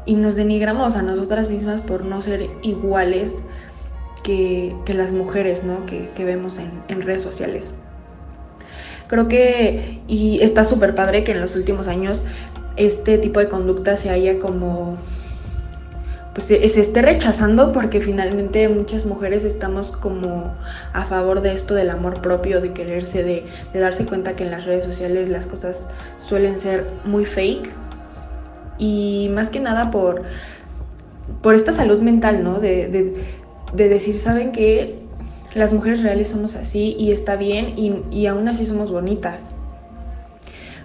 y 0.05 0.15
nos 0.15 0.35
denigramos 0.35 0.95
a 0.95 1.01
nosotras 1.01 1.49
mismas 1.49 1.81
por 1.81 2.05
no 2.05 2.21
ser 2.21 2.49
iguales 2.61 3.43
que, 4.23 4.73
las 4.87 5.11
mujeres 5.11 5.63
¿no? 5.63 5.85
que, 5.85 6.25
vemos 6.25 6.57
en, 6.57 6.71
en 6.87 7.01
redes 7.01 7.21
sociales. 7.21 7.73
Creo 9.07 9.27
que, 9.27 10.01
y 10.07 10.39
está 10.41 10.63
súper 10.63 10.95
padre 10.95 11.23
que 11.23 11.33
en 11.33 11.41
los 11.41 11.55
últimos 11.55 11.87
años 11.87 12.23
este 12.77 13.17
tipo 13.17 13.39
de 13.39 13.47
conducta 13.49 13.97
se 13.97 14.09
haya 14.09 14.39
como 14.39 14.97
pues 16.35 16.47
se, 16.47 16.63
esté 16.63 17.01
rechazando 17.01 17.71
porque 17.71 17.99
finalmente 17.99 18.69
muchas 18.69 19.05
mujeres 19.05 19.43
estamos 19.43 19.91
como 19.91 20.53
a 20.93 21.05
favor 21.05 21.41
de 21.41 21.53
esto 21.53 21.73
del 21.73 21.89
amor 21.89 22.21
propio, 22.21 22.61
de 22.61 22.73
quererse, 22.73 23.23
de, 23.23 23.45
darse 23.73 24.05
cuenta 24.05 24.35
que 24.35 24.43
en 24.43 24.51
las 24.51 24.65
redes 24.65 24.83
sociales 24.83 25.29
las 25.29 25.47
cosas 25.47 25.87
suelen 26.19 26.59
ser 26.59 26.85
muy 27.05 27.25
fake 27.25 27.71
y 28.77 29.31
más 29.33 29.49
que 29.49 29.59
nada 29.59 29.89
por, 29.89 30.21
por 31.41 31.55
esta 31.55 31.71
salud 31.71 32.01
mental, 32.01 32.43
¿no? 32.43 32.59
De, 32.59 32.87
de 33.73 33.89
decir, 33.89 34.15
¿saben 34.15 34.51
qué? 34.51 35.05
las 35.55 35.71
mujeres 35.71 36.03
reales 36.03 36.27
somos 36.27 36.55
así 36.55 36.95
y 36.99 37.11
está 37.11 37.37
bien 37.37 37.73
y, 38.11 38.25
aún 38.27 38.47
así 38.47 38.65
somos 38.65 38.91
bonitas. 38.91 39.49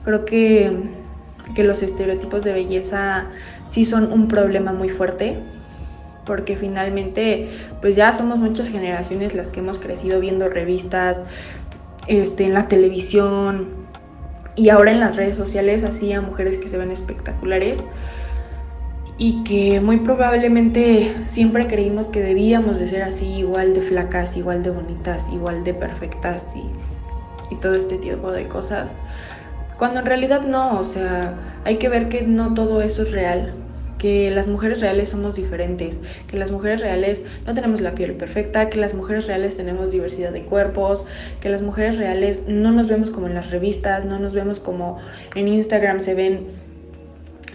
Creo 0.04 0.24
que, 0.24 0.72
que 1.54 1.64
los 1.64 1.82
estereotipos 1.82 2.44
de 2.44 2.52
belleza 2.52 3.26
sí 3.70 3.84
son 3.84 4.12
un 4.12 4.28
problema 4.28 4.72
muy 4.72 4.88
fuerte 4.88 5.38
porque 6.26 6.56
finalmente 6.56 7.50
pues 7.80 7.96
ya 7.96 8.12
somos 8.12 8.38
muchas 8.38 8.68
generaciones 8.68 9.34
las 9.34 9.50
que 9.50 9.60
hemos 9.60 9.78
crecido 9.78 10.20
viendo 10.20 10.48
revistas 10.48 11.20
este, 12.06 12.44
en 12.44 12.54
la 12.54 12.68
televisión 12.68 13.68
y 14.56 14.68
ahora 14.68 14.92
en 14.92 15.00
las 15.00 15.16
redes 15.16 15.36
sociales 15.36 15.84
así 15.84 16.12
a 16.12 16.20
mujeres 16.20 16.58
que 16.58 16.68
se 16.68 16.76
ven 16.76 16.90
espectaculares 16.90 17.78
y 19.20 19.44
que 19.44 19.82
muy 19.82 19.98
probablemente 19.98 21.14
siempre 21.26 21.66
creímos 21.66 22.08
que 22.08 22.22
debíamos 22.22 22.78
de 22.78 22.88
ser 22.88 23.02
así, 23.02 23.26
igual 23.26 23.74
de 23.74 23.82
flacas, 23.82 24.34
igual 24.34 24.62
de 24.62 24.70
bonitas, 24.70 25.28
igual 25.28 25.62
de 25.62 25.74
perfectas 25.74 26.56
y, 26.56 26.70
todo 27.56 27.74
este 27.74 27.98
tipo 27.98 28.32
de 28.32 28.46
cosas. 28.46 28.92
Cuando 29.80 30.00
en 30.00 30.04
realidad 30.04 30.42
no, 30.42 30.78
o 30.78 30.84
sea, 30.84 31.32
hay 31.64 31.78
que 31.78 31.88
ver 31.88 32.10
que 32.10 32.20
no 32.20 32.52
todo 32.52 32.82
eso 32.82 33.00
es 33.00 33.12
real, 33.12 33.54
que 33.96 34.30
las 34.30 34.46
mujeres 34.46 34.82
reales 34.82 35.08
somos 35.08 35.36
diferentes, 35.36 35.98
que 36.26 36.36
las 36.36 36.50
mujeres 36.50 36.82
reales 36.82 37.22
no 37.46 37.54
tenemos 37.54 37.80
la 37.80 37.92
piel 37.92 38.12
perfecta, 38.12 38.68
que 38.68 38.78
las 38.78 38.92
mujeres 38.92 39.26
reales 39.26 39.56
tenemos 39.56 39.90
diversidad 39.90 40.32
de 40.32 40.42
cuerpos, 40.42 41.06
que 41.40 41.48
las 41.48 41.62
mujeres 41.62 41.96
reales 41.96 42.42
no 42.46 42.72
nos 42.72 42.88
vemos 42.88 43.10
como 43.10 43.26
en 43.26 43.32
las 43.32 43.50
revistas, 43.50 44.04
no 44.04 44.18
nos 44.18 44.34
vemos 44.34 44.60
como 44.60 44.98
en 45.34 45.48
Instagram 45.48 46.00
se 46.00 46.12
ven 46.12 46.48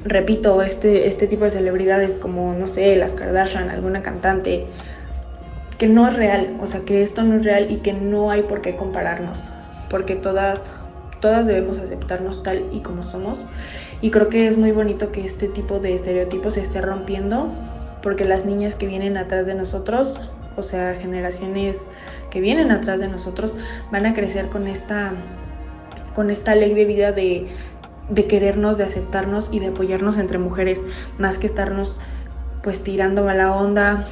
repito, 0.04 0.64
este, 0.64 1.06
este 1.06 1.28
tipo 1.28 1.44
de 1.44 1.52
celebridades 1.52 2.16
como, 2.16 2.56
no 2.56 2.66
sé, 2.66 2.96
las 2.96 3.14
Kardashian, 3.14 3.70
alguna 3.70 4.02
cantante, 4.02 4.66
que 5.78 5.86
no 5.86 6.08
es 6.08 6.16
real, 6.16 6.58
o 6.60 6.66
sea, 6.66 6.80
que 6.80 7.04
esto 7.04 7.22
no 7.22 7.36
es 7.36 7.46
real 7.46 7.70
y 7.70 7.76
que 7.76 7.94
no 7.94 8.32
hay 8.32 8.42
por 8.42 8.62
qué 8.62 8.76
compararnos, 8.76 9.38
porque 9.92 10.16
todas, 10.16 10.74
todas 11.20 11.48
debemos 11.48 11.78
aceptarnos 11.78 12.44
tal 12.44 12.66
y 12.72 12.80
como 12.82 13.04
somos. 13.04 13.38
Y 14.02 14.12
creo 14.12 14.30
que 14.30 14.48
es 14.48 14.58
muy 14.58 14.72
bonito 14.72 15.12
que 15.12 15.26
este 15.26 15.48
tipo 15.48 15.80
de 15.80 15.96
estereotipos 15.96 16.56
se 16.56 16.62
esté 16.62 16.82
rompiendo, 16.82 17.50
porque 18.02 18.26
las 18.26 18.46
niñas 18.46 18.76
que 18.76 18.88
vienen 18.88 19.18
atrás 19.18 19.48
de 19.48 19.56
nosotros, 19.56 20.20
o 20.58 20.64
sea, 20.64 20.94
generaciones 20.94 21.86
que 22.30 22.40
vienen 22.40 22.72
atrás 22.72 23.00
de 23.00 23.08
nosotros, 23.08 23.54
van 23.92 24.06
a 24.06 24.14
crecer 24.14 24.50
con 24.50 24.68
esta, 24.68 25.14
con 26.16 26.30
esta 26.30 26.56
ley 26.56 26.74
de 26.74 26.86
vida 26.86 27.12
de 27.12 27.48
de 28.10 28.28
querernos, 28.28 28.78
de 28.78 28.84
aceptarnos 28.84 29.50
y 29.52 29.60
de 29.60 29.68
apoyarnos 29.68 30.18
entre 30.18 30.38
mujeres, 30.38 30.84
más 31.18 31.38
que 31.38 31.48
estarnos 31.48 31.96
pues 32.62 32.84
tirando 32.84 33.24
mala 33.24 33.54
onda 33.54 34.06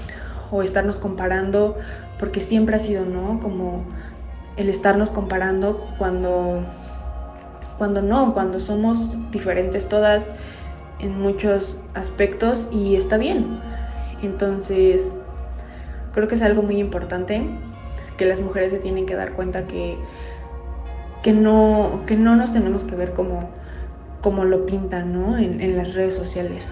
o 0.51 0.63
estarnos 0.63 0.97
comparando, 0.97 1.77
porque 2.19 2.41
siempre 2.41 2.75
ha 2.75 2.79
sido, 2.79 3.05
¿no? 3.05 3.39
Como 3.39 3.83
el 4.57 4.69
estarnos 4.69 5.09
comparando 5.09 5.87
cuando 5.97 6.63
cuando 7.77 8.01
no, 8.01 8.33
cuando 8.33 8.59
somos 8.59 8.97
diferentes 9.31 9.87
todas 9.87 10.27
en 10.99 11.19
muchos 11.19 11.79
aspectos 11.93 12.67
y 12.71 12.95
está 12.95 13.17
bien. 13.17 13.59
Entonces, 14.21 15.11
creo 16.13 16.27
que 16.27 16.35
es 16.35 16.41
algo 16.41 16.61
muy 16.61 16.77
importante 16.77 17.43
que 18.17 18.25
las 18.25 18.41
mujeres 18.41 18.71
se 18.71 18.79
tienen 18.79 19.05
que 19.05 19.15
dar 19.15 19.33
cuenta 19.33 19.65
que 19.65 19.97
que 21.23 21.31
no 21.31 22.01
que 22.05 22.17
no 22.17 22.35
nos 22.35 22.51
tenemos 22.51 22.83
que 22.83 22.95
ver 22.95 23.13
como 23.13 23.49
como 24.21 24.45
lo 24.45 24.65
pintan 24.65 25.13
¿no? 25.13 25.37
en, 25.37 25.75
las 25.77 25.93
redes 25.93 26.15
sociales 26.15 26.69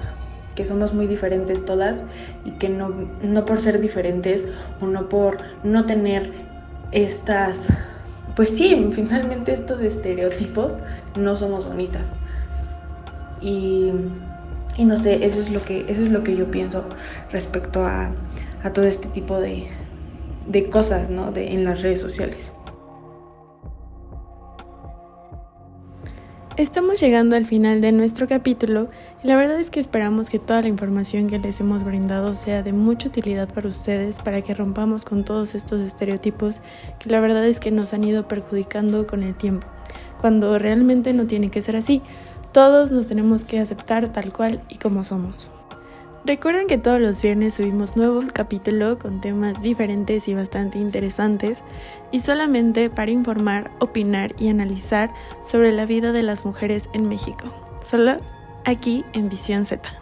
que 0.56 0.66
somos 0.66 0.94
muy 0.94 1.08
diferentes 1.08 1.66
todas 1.66 2.02
y 2.46 2.52
que 2.52 2.70
no, 2.70 2.94
no 3.22 3.46
por 3.46 3.60
ser 3.60 3.80
diferentes 3.80 4.44
o 4.80 4.86
no 4.86 5.10
por 5.10 5.38
no 5.64 5.86
tener 5.86 6.32
estas, 6.92 7.68
pues 8.36 8.56
sí, 8.58 8.90
finalmente 8.94 9.54
estos 9.54 9.82
estereotipos 9.82 10.78
no 11.16 11.36
somos 11.38 11.66
bonitas. 11.66 12.10
Y, 13.40 13.92
y, 14.78 14.86
no 14.86 14.98
sé, 14.98 15.26
eso 15.26 15.40
es 15.40 15.50
lo 15.50 15.66
que, 15.66 15.86
eso 15.90 16.04
es 16.04 16.10
lo 16.10 16.24
que 16.24 16.36
yo 16.36 16.52
pienso 16.52 16.88
respecto 17.32 17.84
a, 17.86 18.16
a 18.62 18.74
todo 18.74 18.86
este 18.86 19.10
tipo 19.10 19.40
de, 19.40 19.68
de 20.46 20.70
cosas 20.70 21.10
¿no? 21.10 21.32
de, 21.32 21.54
en 21.54 21.64
las 21.66 21.82
redes 21.82 22.02
sociales. 22.02 22.54
Estamos 26.58 27.00
llegando 27.00 27.38
al 27.38 27.46
final 27.46 27.80
de 27.80 27.94
nuestro 27.94 28.28
capítulo 28.28 28.90
y 29.24 29.28
la 29.28 29.38
verdad 29.38 29.58
es 29.58 29.72
que 29.72 29.80
esperamos 29.80 30.30
que 30.30 30.38
toda 30.38 30.62
la 30.62 30.68
información 30.68 31.30
que 31.30 31.40
les 31.40 31.62
hemos 31.62 31.86
brindado 31.86 32.36
sea 32.36 32.62
de 32.62 32.74
mucha 32.74 33.08
utilidad 33.08 33.48
para 33.48 33.70
ustedes 33.70 34.20
para 34.20 34.42
que 34.42 34.54
rompamos 34.54 35.06
con 35.06 35.24
todos 35.24 35.56
estos 35.56 35.80
estereotipos 35.80 36.62
que 37.00 37.10
la 37.10 37.22
verdad 37.22 37.46
es 37.46 37.62
que 37.62 37.72
nos 37.72 37.94
han 37.94 38.04
ido 38.04 38.28
perjudicando 38.28 39.08
con 39.08 39.24
el 39.24 39.34
tiempo, 39.34 39.66
cuando 40.20 40.60
realmente 40.60 41.14
no 41.14 41.26
tiene 41.26 41.50
que 41.50 41.62
ser 41.62 41.78
así. 41.78 42.02
Todos 42.52 42.92
nos 42.92 43.08
tenemos 43.08 43.46
que 43.46 43.60
aceptar 43.60 44.12
tal 44.12 44.34
cual 44.34 44.62
y 44.68 44.76
como 44.76 45.06
somos. 45.06 45.50
Recuerden 46.24 46.68
que 46.68 46.78
todos 46.78 47.02
los 47.02 47.20
viernes 47.22 47.56
subimos 47.56 47.98
nuevo 47.98 48.22
capítulo 48.32 49.00
con 49.00 49.22
temas 49.22 49.60
diferentes 49.60 50.28
y 50.28 50.36
bastante 50.36 50.78
interesantes 50.78 51.64
y 52.12 52.20
solamente 52.20 52.92
para 52.92 53.10
informar, 53.10 53.72
opinar 53.80 54.36
y 54.38 54.50
analizar 54.50 55.12
sobre 55.44 55.72
la 55.72 55.88
vida 55.88 56.12
de 56.12 56.22
las 56.22 56.46
mujeres 56.46 56.90
en 56.94 57.10
México. 57.10 57.46
Solo 57.84 58.18
aquí 58.66 59.04
en 59.14 59.30
Visión 59.30 59.66
Z. 59.66 60.01